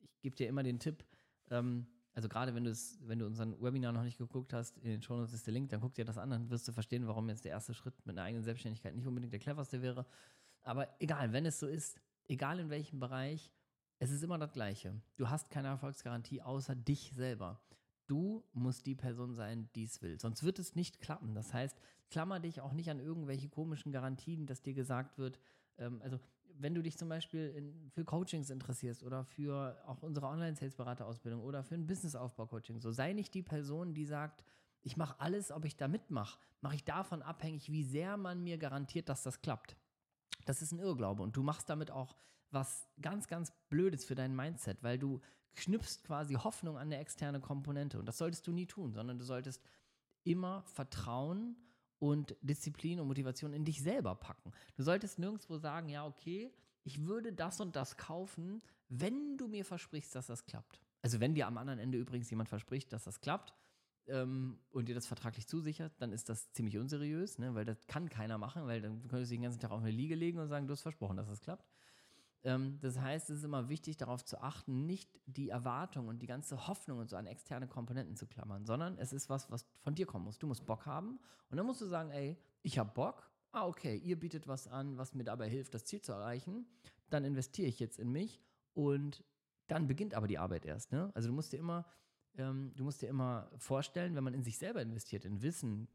ich 0.00 0.20
gebe 0.20 0.36
dir 0.36 0.48
immer 0.48 0.62
den 0.62 0.78
Tipp, 0.78 1.04
ähm, 1.50 1.86
also 2.14 2.28
gerade 2.28 2.54
wenn, 2.54 2.64
wenn 2.64 3.18
du 3.18 3.26
unseren 3.26 3.60
Webinar 3.62 3.92
noch 3.92 4.02
nicht 4.02 4.18
geguckt 4.18 4.52
hast, 4.52 4.76
in 4.78 4.90
den 4.90 5.02
Shownotes 5.02 5.32
ist 5.32 5.46
der 5.46 5.54
Link, 5.54 5.70
dann 5.70 5.80
guck 5.80 5.94
dir 5.94 6.04
das 6.04 6.18
an, 6.18 6.30
dann 6.30 6.50
wirst 6.50 6.68
du 6.68 6.72
verstehen, 6.72 7.06
warum 7.06 7.28
jetzt 7.28 7.44
der 7.44 7.52
erste 7.52 7.72
Schritt 7.72 7.94
mit 8.04 8.16
einer 8.16 8.26
eigenen 8.26 8.44
Selbstständigkeit 8.44 8.94
nicht 8.94 9.06
unbedingt 9.06 9.32
der 9.32 9.40
cleverste 9.40 9.80
wäre. 9.80 10.06
Aber 10.62 10.88
egal, 11.00 11.32
wenn 11.32 11.46
es 11.46 11.58
so 11.58 11.66
ist, 11.66 12.00
egal 12.28 12.60
in 12.60 12.68
welchem 12.68 13.00
Bereich, 13.00 13.50
es 13.98 14.10
ist 14.10 14.22
immer 14.22 14.36
das 14.36 14.52
Gleiche. 14.52 15.00
Du 15.16 15.30
hast 15.30 15.50
keine 15.50 15.68
Erfolgsgarantie 15.68 16.42
außer 16.42 16.74
dich 16.74 17.12
selber. 17.14 17.60
Du 18.06 18.44
musst 18.52 18.86
die 18.86 18.94
Person 18.94 19.34
sein, 19.34 19.68
die 19.74 19.84
es 19.84 20.02
will. 20.02 20.18
Sonst 20.18 20.42
wird 20.42 20.58
es 20.58 20.74
nicht 20.74 21.00
klappen. 21.00 21.34
Das 21.34 21.54
heißt, 21.54 21.78
klammer 22.10 22.40
dich 22.40 22.60
auch 22.60 22.72
nicht 22.72 22.90
an 22.90 23.00
irgendwelche 23.00 23.48
komischen 23.48 23.92
Garantien, 23.92 24.46
dass 24.46 24.62
dir 24.62 24.74
gesagt 24.74 25.18
wird, 25.18 25.38
ähm, 25.78 26.00
also 26.02 26.18
wenn 26.58 26.74
du 26.74 26.82
dich 26.82 26.98
zum 26.98 27.08
Beispiel 27.08 27.48
in, 27.50 27.90
für 27.90 28.04
Coachings 28.04 28.50
interessierst 28.50 29.02
oder 29.02 29.24
für 29.24 29.82
auch 29.86 30.02
unsere 30.02 30.26
Online-Sales-Berater-Ausbildung 30.26 31.42
oder 31.42 31.64
für 31.64 31.74
ein 31.74 31.86
Business-Aufbau-Coaching, 31.86 32.80
so 32.80 32.92
sei 32.92 33.12
nicht 33.12 33.34
die 33.34 33.42
Person, 33.42 33.94
die 33.94 34.04
sagt, 34.04 34.44
ich 34.82 34.96
mache 34.96 35.18
alles, 35.20 35.50
ob 35.50 35.64
ich 35.64 35.76
da 35.76 35.88
mitmache, 35.88 36.38
mache 36.60 36.74
ich 36.74 36.84
davon 36.84 37.22
abhängig, 37.22 37.70
wie 37.70 37.84
sehr 37.84 38.16
man 38.16 38.42
mir 38.42 38.58
garantiert, 38.58 39.08
dass 39.08 39.22
das 39.22 39.40
klappt. 39.40 39.76
Das 40.44 40.60
ist 40.60 40.72
ein 40.72 40.80
Irrglaube 40.80 41.22
und 41.22 41.36
du 41.36 41.42
machst 41.42 41.70
damit 41.70 41.90
auch 41.90 42.16
was 42.50 42.88
ganz, 43.00 43.28
ganz 43.28 43.52
Blödes 43.70 44.04
für 44.04 44.14
dein 44.14 44.34
Mindset, 44.34 44.82
weil 44.82 44.98
du 44.98 45.20
knüpfst 45.54 46.04
quasi 46.04 46.34
Hoffnung 46.34 46.76
an 46.76 46.88
eine 46.88 46.98
externe 46.98 47.40
Komponente. 47.40 47.98
Und 47.98 48.06
das 48.06 48.18
solltest 48.18 48.46
du 48.46 48.52
nie 48.52 48.66
tun, 48.66 48.92
sondern 48.92 49.18
du 49.18 49.24
solltest 49.24 49.62
immer 50.24 50.62
Vertrauen 50.62 51.56
und 51.98 52.36
Disziplin 52.40 53.00
und 53.00 53.06
Motivation 53.06 53.52
in 53.52 53.64
dich 53.64 53.80
selber 53.82 54.14
packen. 54.14 54.52
Du 54.76 54.82
solltest 54.82 55.18
nirgendwo 55.18 55.58
sagen, 55.58 55.88
ja, 55.88 56.04
okay, 56.06 56.52
ich 56.84 57.06
würde 57.06 57.32
das 57.32 57.60
und 57.60 57.76
das 57.76 57.96
kaufen, 57.96 58.62
wenn 58.88 59.36
du 59.36 59.48
mir 59.48 59.64
versprichst, 59.64 60.14
dass 60.14 60.26
das 60.26 60.44
klappt. 60.44 60.80
Also 61.00 61.20
wenn 61.20 61.34
dir 61.34 61.46
am 61.46 61.58
anderen 61.58 61.78
Ende 61.78 61.98
übrigens 61.98 62.30
jemand 62.30 62.48
verspricht, 62.48 62.92
dass 62.92 63.04
das 63.04 63.20
klappt 63.20 63.52
ähm, 64.08 64.58
und 64.70 64.88
dir 64.88 64.94
das 64.94 65.06
vertraglich 65.06 65.46
zusichert, 65.46 65.92
dann 65.98 66.12
ist 66.12 66.28
das 66.28 66.52
ziemlich 66.52 66.78
unseriös, 66.78 67.38
ne? 67.38 67.54
weil 67.54 67.64
das 67.64 67.86
kann 67.86 68.08
keiner 68.08 68.38
machen, 68.38 68.66
weil 68.66 68.80
dann 68.80 69.06
könntest 69.08 69.30
du 69.30 69.36
den 69.36 69.42
ganzen 69.42 69.60
Tag 69.60 69.70
auf 69.70 69.80
eine 69.80 69.90
Liege 69.90 70.14
legen 70.14 70.38
und 70.38 70.48
sagen, 70.48 70.66
du 70.66 70.72
hast 70.72 70.82
versprochen, 70.82 71.16
dass 71.16 71.28
das 71.28 71.40
klappt. 71.40 71.68
Ähm, 72.44 72.78
das 72.80 72.98
heißt, 72.98 73.30
es 73.30 73.38
ist 73.38 73.44
immer 73.44 73.68
wichtig, 73.68 73.96
darauf 73.96 74.24
zu 74.24 74.40
achten, 74.40 74.86
nicht 74.86 75.20
die 75.26 75.50
Erwartung 75.50 76.08
und 76.08 76.20
die 76.20 76.26
ganze 76.26 76.66
Hoffnung 76.66 76.98
und 76.98 77.08
so 77.08 77.16
an 77.16 77.26
externe 77.26 77.68
Komponenten 77.68 78.16
zu 78.16 78.26
klammern, 78.26 78.64
sondern 78.64 78.98
es 78.98 79.12
ist 79.12 79.28
was, 79.30 79.50
was 79.50 79.64
von 79.80 79.94
dir 79.94 80.06
kommen 80.06 80.24
muss. 80.24 80.38
Du 80.38 80.46
musst 80.46 80.66
Bock 80.66 80.86
haben 80.86 81.20
und 81.50 81.56
dann 81.56 81.66
musst 81.66 81.80
du 81.80 81.86
sagen, 81.86 82.10
ey, 82.10 82.36
ich 82.62 82.78
habe 82.78 82.90
Bock, 82.92 83.30
ah, 83.52 83.66
okay, 83.66 83.96
ihr 83.96 84.18
bietet 84.18 84.48
was 84.48 84.66
an, 84.66 84.96
was 84.98 85.14
mir 85.14 85.24
dabei 85.24 85.48
hilft, 85.48 85.74
das 85.74 85.84
Ziel 85.84 86.00
zu 86.00 86.12
erreichen, 86.12 86.66
dann 87.10 87.24
investiere 87.24 87.68
ich 87.68 87.78
jetzt 87.78 87.98
in 87.98 88.10
mich 88.10 88.40
und 88.74 89.24
dann 89.68 89.86
beginnt 89.86 90.14
aber 90.14 90.26
die 90.26 90.38
Arbeit 90.38 90.64
erst. 90.64 90.92
Ne? 90.92 91.10
Also 91.14 91.28
du 91.28 91.34
musst 91.34 91.52
dir 91.52 91.58
immer, 91.58 91.86
ähm, 92.36 92.72
du 92.76 92.84
musst 92.84 93.02
dir 93.02 93.08
immer 93.08 93.50
vorstellen, 93.58 94.14
wenn 94.14 94.24
man 94.24 94.34
in 94.34 94.42
sich 94.42 94.58
selber 94.58 94.82
investiert, 94.82 95.24
in 95.24 95.42
Wissen, 95.42 95.88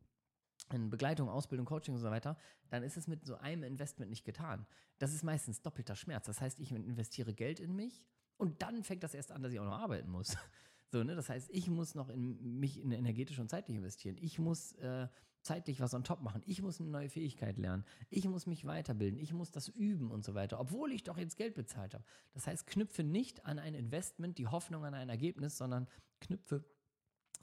in 0.71 0.89
Begleitung, 0.89 1.29
Ausbildung, 1.29 1.65
Coaching 1.65 1.93
und 1.95 2.01
so 2.01 2.09
weiter, 2.09 2.37
dann 2.69 2.83
ist 2.83 2.97
es 2.97 3.07
mit 3.07 3.25
so 3.25 3.35
einem 3.35 3.63
Investment 3.63 4.09
nicht 4.09 4.25
getan. 4.25 4.65
Das 4.99 5.13
ist 5.13 5.23
meistens 5.23 5.61
doppelter 5.61 5.95
Schmerz. 5.95 6.25
Das 6.25 6.41
heißt, 6.41 6.59
ich 6.59 6.71
investiere 6.71 7.33
Geld 7.33 7.59
in 7.59 7.75
mich 7.75 8.03
und 8.37 8.61
dann 8.61 8.83
fängt 8.83 9.03
das 9.03 9.13
erst 9.13 9.31
an, 9.31 9.41
dass 9.41 9.53
ich 9.53 9.59
auch 9.59 9.65
noch 9.65 9.79
arbeiten 9.79 10.09
muss. 10.09 10.35
So, 10.89 11.03
ne? 11.03 11.15
Das 11.15 11.27
heißt, 11.27 11.49
ich 11.51 11.69
muss 11.69 11.95
noch 11.95 12.07
in 12.07 12.59
mich 12.61 12.81
in 12.81 12.93
energetisch 12.93 13.39
und 13.39 13.49
zeitlich 13.49 13.75
investieren. 13.75 14.15
Ich 14.21 14.39
muss 14.39 14.71
äh, 14.71 15.09
zeitlich 15.41 15.81
was 15.81 15.93
on 15.93 16.03
top 16.03 16.21
machen. 16.21 16.41
Ich 16.45 16.61
muss 16.61 16.79
eine 16.79 16.89
neue 16.89 17.09
Fähigkeit 17.09 17.57
lernen. 17.57 17.83
Ich 18.09 18.25
muss 18.27 18.47
mich 18.47 18.65
weiterbilden. 18.65 19.19
Ich 19.19 19.33
muss 19.33 19.51
das 19.51 19.67
üben 19.67 20.11
und 20.11 20.23
so 20.23 20.33
weiter, 20.33 20.59
obwohl 20.59 20.91
ich 20.91 21.03
doch 21.03 21.17
jetzt 21.17 21.35
Geld 21.35 21.55
bezahlt 21.55 21.93
habe. 21.93 22.03
Das 22.33 22.47
heißt, 22.47 22.67
knüpfe 22.67 23.03
nicht 23.03 23.45
an 23.45 23.59
ein 23.59 23.73
Investment 23.73 24.37
die 24.37 24.47
Hoffnung 24.47 24.85
an 24.85 24.93
ein 24.93 25.09
Ergebnis, 25.09 25.57
sondern 25.57 25.87
knüpfe 26.21 26.63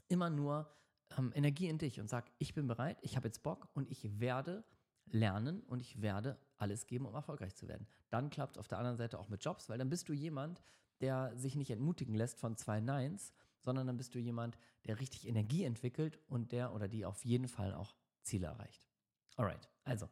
immer 0.07 0.29
nur 0.29 0.71
ähm, 1.17 1.31
Energie 1.35 1.67
in 1.67 1.77
dich 1.77 1.99
und 1.99 2.09
sag, 2.09 2.31
ich 2.37 2.53
bin 2.53 2.67
bereit, 2.67 2.97
ich 3.01 3.15
habe 3.15 3.27
jetzt 3.27 3.43
Bock 3.43 3.69
und 3.73 3.89
ich 3.89 4.19
werde 4.19 4.63
lernen 5.07 5.61
und 5.63 5.81
ich 5.81 6.01
werde 6.01 6.39
alles 6.57 6.87
geben, 6.87 7.05
um 7.05 7.13
erfolgreich 7.13 7.55
zu 7.55 7.67
werden. 7.67 7.87
Dann 8.09 8.29
klappt 8.29 8.55
es 8.55 8.59
auf 8.59 8.67
der 8.67 8.77
anderen 8.77 8.97
Seite 8.97 9.19
auch 9.19 9.29
mit 9.29 9.43
Jobs, 9.43 9.69
weil 9.69 9.77
dann 9.77 9.89
bist 9.89 10.09
du 10.09 10.13
jemand, 10.13 10.61
der 11.01 11.35
sich 11.35 11.55
nicht 11.55 11.71
entmutigen 11.71 12.15
lässt 12.15 12.39
von 12.39 12.55
zwei 12.55 12.79
Neins, 12.79 13.33
sondern 13.61 13.87
dann 13.87 13.97
bist 13.97 14.15
du 14.15 14.19
jemand, 14.19 14.57
der 14.85 14.99
richtig 14.99 15.27
Energie 15.27 15.63
entwickelt 15.63 16.19
und 16.27 16.51
der 16.51 16.73
oder 16.73 16.87
die 16.87 17.05
auf 17.05 17.25
jeden 17.25 17.47
Fall 17.47 17.73
auch 17.73 17.95
Ziele 18.21 18.47
erreicht. 18.47 18.87
Alright, 19.35 19.69
also 19.83 20.09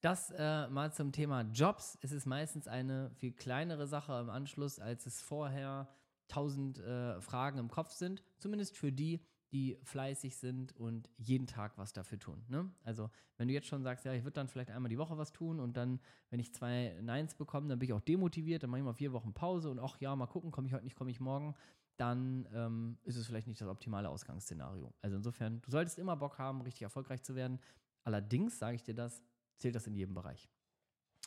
das 0.00 0.30
äh, 0.36 0.68
mal 0.68 0.92
zum 0.92 1.12
Thema 1.12 1.42
Jobs. 1.52 1.96
Es 2.02 2.12
ist 2.12 2.26
meistens 2.26 2.68
eine 2.68 3.10
viel 3.14 3.32
kleinere 3.32 3.86
Sache 3.86 4.18
im 4.20 4.28
Anschluss, 4.28 4.78
als 4.78 5.06
es 5.06 5.22
vorher 5.22 5.88
tausend 6.28 6.78
äh, 6.78 7.20
Fragen 7.20 7.58
im 7.58 7.70
Kopf 7.70 7.92
sind. 7.92 8.22
Zumindest 8.38 8.76
für 8.76 8.92
die, 8.92 9.24
die 9.54 9.78
fleißig 9.84 10.36
sind 10.36 10.76
und 10.76 11.08
jeden 11.16 11.46
Tag 11.46 11.78
was 11.78 11.92
dafür 11.92 12.18
tun. 12.18 12.44
Ne? 12.48 12.68
Also, 12.82 13.08
wenn 13.36 13.46
du 13.46 13.54
jetzt 13.54 13.68
schon 13.68 13.84
sagst, 13.84 14.04
ja, 14.04 14.12
ich 14.12 14.24
würde 14.24 14.34
dann 14.34 14.48
vielleicht 14.48 14.70
einmal 14.70 14.88
die 14.88 14.98
Woche 14.98 15.16
was 15.16 15.32
tun 15.32 15.60
und 15.60 15.76
dann, 15.76 16.00
wenn 16.30 16.40
ich 16.40 16.52
zwei 16.52 16.98
Neins 17.00 17.36
bekomme, 17.36 17.68
dann 17.68 17.78
bin 17.78 17.88
ich 17.88 17.92
auch 17.92 18.00
demotiviert, 18.00 18.64
dann 18.64 18.70
mache 18.70 18.80
ich 18.80 18.84
mal 18.84 18.94
vier 18.94 19.12
Wochen 19.12 19.32
Pause 19.32 19.70
und 19.70 19.78
auch 19.78 19.96
ja, 20.00 20.14
mal 20.16 20.26
gucken, 20.26 20.50
komme 20.50 20.66
ich 20.66 20.74
heute 20.74 20.82
nicht, 20.82 20.96
komme 20.96 21.12
ich 21.12 21.20
morgen, 21.20 21.54
dann 21.96 22.48
ähm, 22.52 22.98
ist 23.04 23.16
es 23.16 23.28
vielleicht 23.28 23.46
nicht 23.46 23.60
das 23.60 23.68
optimale 23.68 24.08
Ausgangsszenario. 24.08 24.92
Also 25.00 25.16
insofern, 25.16 25.62
du 25.62 25.70
solltest 25.70 26.00
immer 26.00 26.16
Bock 26.16 26.36
haben, 26.38 26.60
richtig 26.62 26.82
erfolgreich 26.82 27.22
zu 27.22 27.36
werden. 27.36 27.60
Allerdings, 28.02 28.58
sage 28.58 28.74
ich 28.74 28.82
dir 28.82 28.94
das, 28.94 29.22
zählt 29.58 29.76
das 29.76 29.86
in 29.86 29.94
jedem 29.94 30.14
Bereich. 30.14 30.48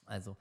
Also, 0.05 0.35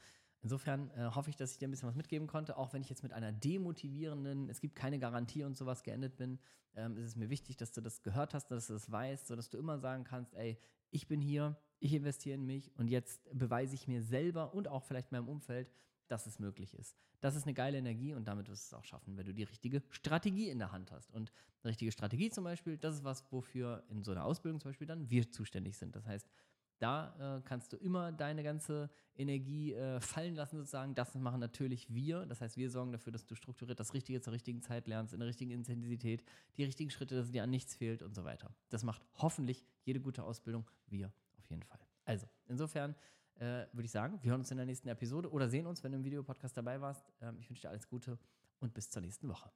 Insofern 0.47 0.91
äh, 0.91 1.11
hoffe 1.13 1.29
ich, 1.29 1.35
dass 1.35 1.51
ich 1.51 1.59
dir 1.59 1.67
ein 1.67 1.73
bisschen 1.73 1.89
was 1.89 1.97
mitgeben 1.97 2.29
konnte, 2.29 2.57
auch 2.57 2.73
wenn 2.73 2.81
ich 2.81 2.89
jetzt 2.89 3.03
mit 3.03 3.13
einer 3.13 3.33
demotivierenden, 3.33 4.49
es 4.49 4.61
gibt 4.61 4.77
keine 4.77 5.01
Garantie 5.01 5.43
und 5.43 5.57
sowas 5.57 5.83
geendet 5.83 6.17
bin, 6.17 6.39
ähm, 6.77 6.97
ist 6.97 7.05
es 7.05 7.17
mir 7.17 7.31
wichtig, 7.31 7.57
dass 7.57 7.73
du 7.73 7.81
das 7.81 8.05
gehört 8.05 8.33
hast, 8.33 8.47
dass 8.53 8.69
du 8.69 8.75
das 8.75 8.89
weißt, 8.89 9.27
sodass 9.27 9.51
du 9.51 9.59
immer 9.59 9.81
sagen 9.81 10.05
kannst, 10.05 10.35
ey, 10.35 10.57
ich 10.93 11.09
bin 11.09 11.21
hier, 11.21 11.57
ich 11.81 11.93
investiere 11.95 12.37
in 12.37 12.47
mich 12.47 12.71
und 12.79 12.87
jetzt 12.87 13.29
beweise 13.37 13.75
ich 13.75 13.89
mir 13.89 14.05
selber 14.05 14.55
und 14.55 14.69
auch 14.69 14.85
vielleicht 14.85 15.11
meinem 15.11 15.29
Umfeld, 15.29 15.69
dass 16.07 16.27
es 16.27 16.39
möglich 16.39 16.75
ist. 16.75 16.97
Das 17.19 17.35
ist 17.35 17.43
eine 17.43 17.55
geile 17.55 17.79
Energie 17.79 18.15
und 18.15 18.29
damit 18.29 18.49
wirst 18.49 18.71
du 18.71 18.77
es 18.77 18.81
auch 18.81 18.85
schaffen, 18.85 19.17
wenn 19.17 19.27
du 19.27 19.35
die 19.35 19.43
richtige 19.43 19.83
Strategie 19.91 20.49
in 20.49 20.61
der 20.61 20.71
Hand 20.71 20.93
hast. 20.93 21.13
Und 21.13 21.33
eine 21.65 21.71
richtige 21.71 21.91
Strategie 21.91 22.31
zum 22.31 22.45
Beispiel, 22.45 22.79
das 22.79 22.95
ist 22.95 23.03
was, 23.03 23.25
wofür 23.33 23.83
in 23.91 24.05
so 24.05 24.13
einer 24.13 24.25
Ausbildung 24.25 24.61
zum 24.61 24.69
Beispiel 24.69 24.87
dann 24.87 25.11
wir 25.11 25.29
zuständig 25.33 25.77
sind. 25.77 25.97
Das 25.97 26.07
heißt, 26.07 26.29
da 26.79 27.39
äh, 27.39 27.43
kannst 27.43 27.73
du 27.73 27.77
immer 27.77 28.13
deine 28.13 28.43
ganze 28.43 28.91
Energie 29.15 29.73
äh, 29.75 30.01
fallen 30.01 30.35
lassen, 30.35 30.59
sozusagen. 30.59 30.95
Das 30.95 31.15
machen 31.15 31.41
natürlich 31.41 31.93
wir. 31.93 32.27
Das 32.27 32.41
heißt, 32.41 32.57
wir 32.57 32.71
sorgen 32.71 32.93
dafür, 32.93 33.13
dass 33.13 33.27
du 33.27 33.35
strukturiert 33.35 33.81
das 33.81 33.95
Richtige 33.95 34.21
zur 34.21 34.33
richtigen 34.33 34.61
Zeit 34.63 34.87
lernst, 34.87 35.15
in 35.15 35.21
der 35.21 35.29
richtigen 35.29 35.51
Intensität, 35.51 36.25
die 36.57 36.65
richtigen 36.65 36.91
Schritte, 36.91 37.15
dass 37.15 37.31
dir 37.31 37.43
an 37.43 37.51
nichts 37.51 37.75
fehlt 37.75 38.03
und 38.03 38.15
so 38.15 38.25
weiter. 38.25 38.55
Das 38.69 38.83
macht 38.83 39.03
hoffentlich 39.17 39.65
jede 39.85 40.01
gute 40.01 40.23
Ausbildung. 40.23 40.67
Wir 40.87 41.13
auf 41.39 41.49
jeden 41.49 41.63
Fall. 41.63 41.81
Also, 42.05 42.27
insofern 42.47 42.95
äh, 43.37 43.67
würde 43.73 43.85
ich 43.85 43.91
sagen, 43.91 44.19
wir 44.23 44.31
hören 44.31 44.41
uns 44.41 44.51
in 44.51 44.57
der 44.57 44.67
nächsten 44.67 44.89
Episode 44.89 45.31
oder 45.31 45.49
sehen 45.49 45.67
uns, 45.67 45.83
wenn 45.83 45.93
du 45.93 45.99
im 45.99 46.05
Videopodcast 46.05 46.57
dabei 46.57 46.81
warst. 46.81 47.13
Ähm, 47.21 47.37
ich 47.39 47.49
wünsche 47.49 47.63
dir 47.63 47.71
alles 47.71 47.89
Gute 47.89 48.19
und 48.61 48.75
bis 48.75 48.91
zur 48.91 49.03
nächsten 49.03 49.29
Woche. 49.29 49.51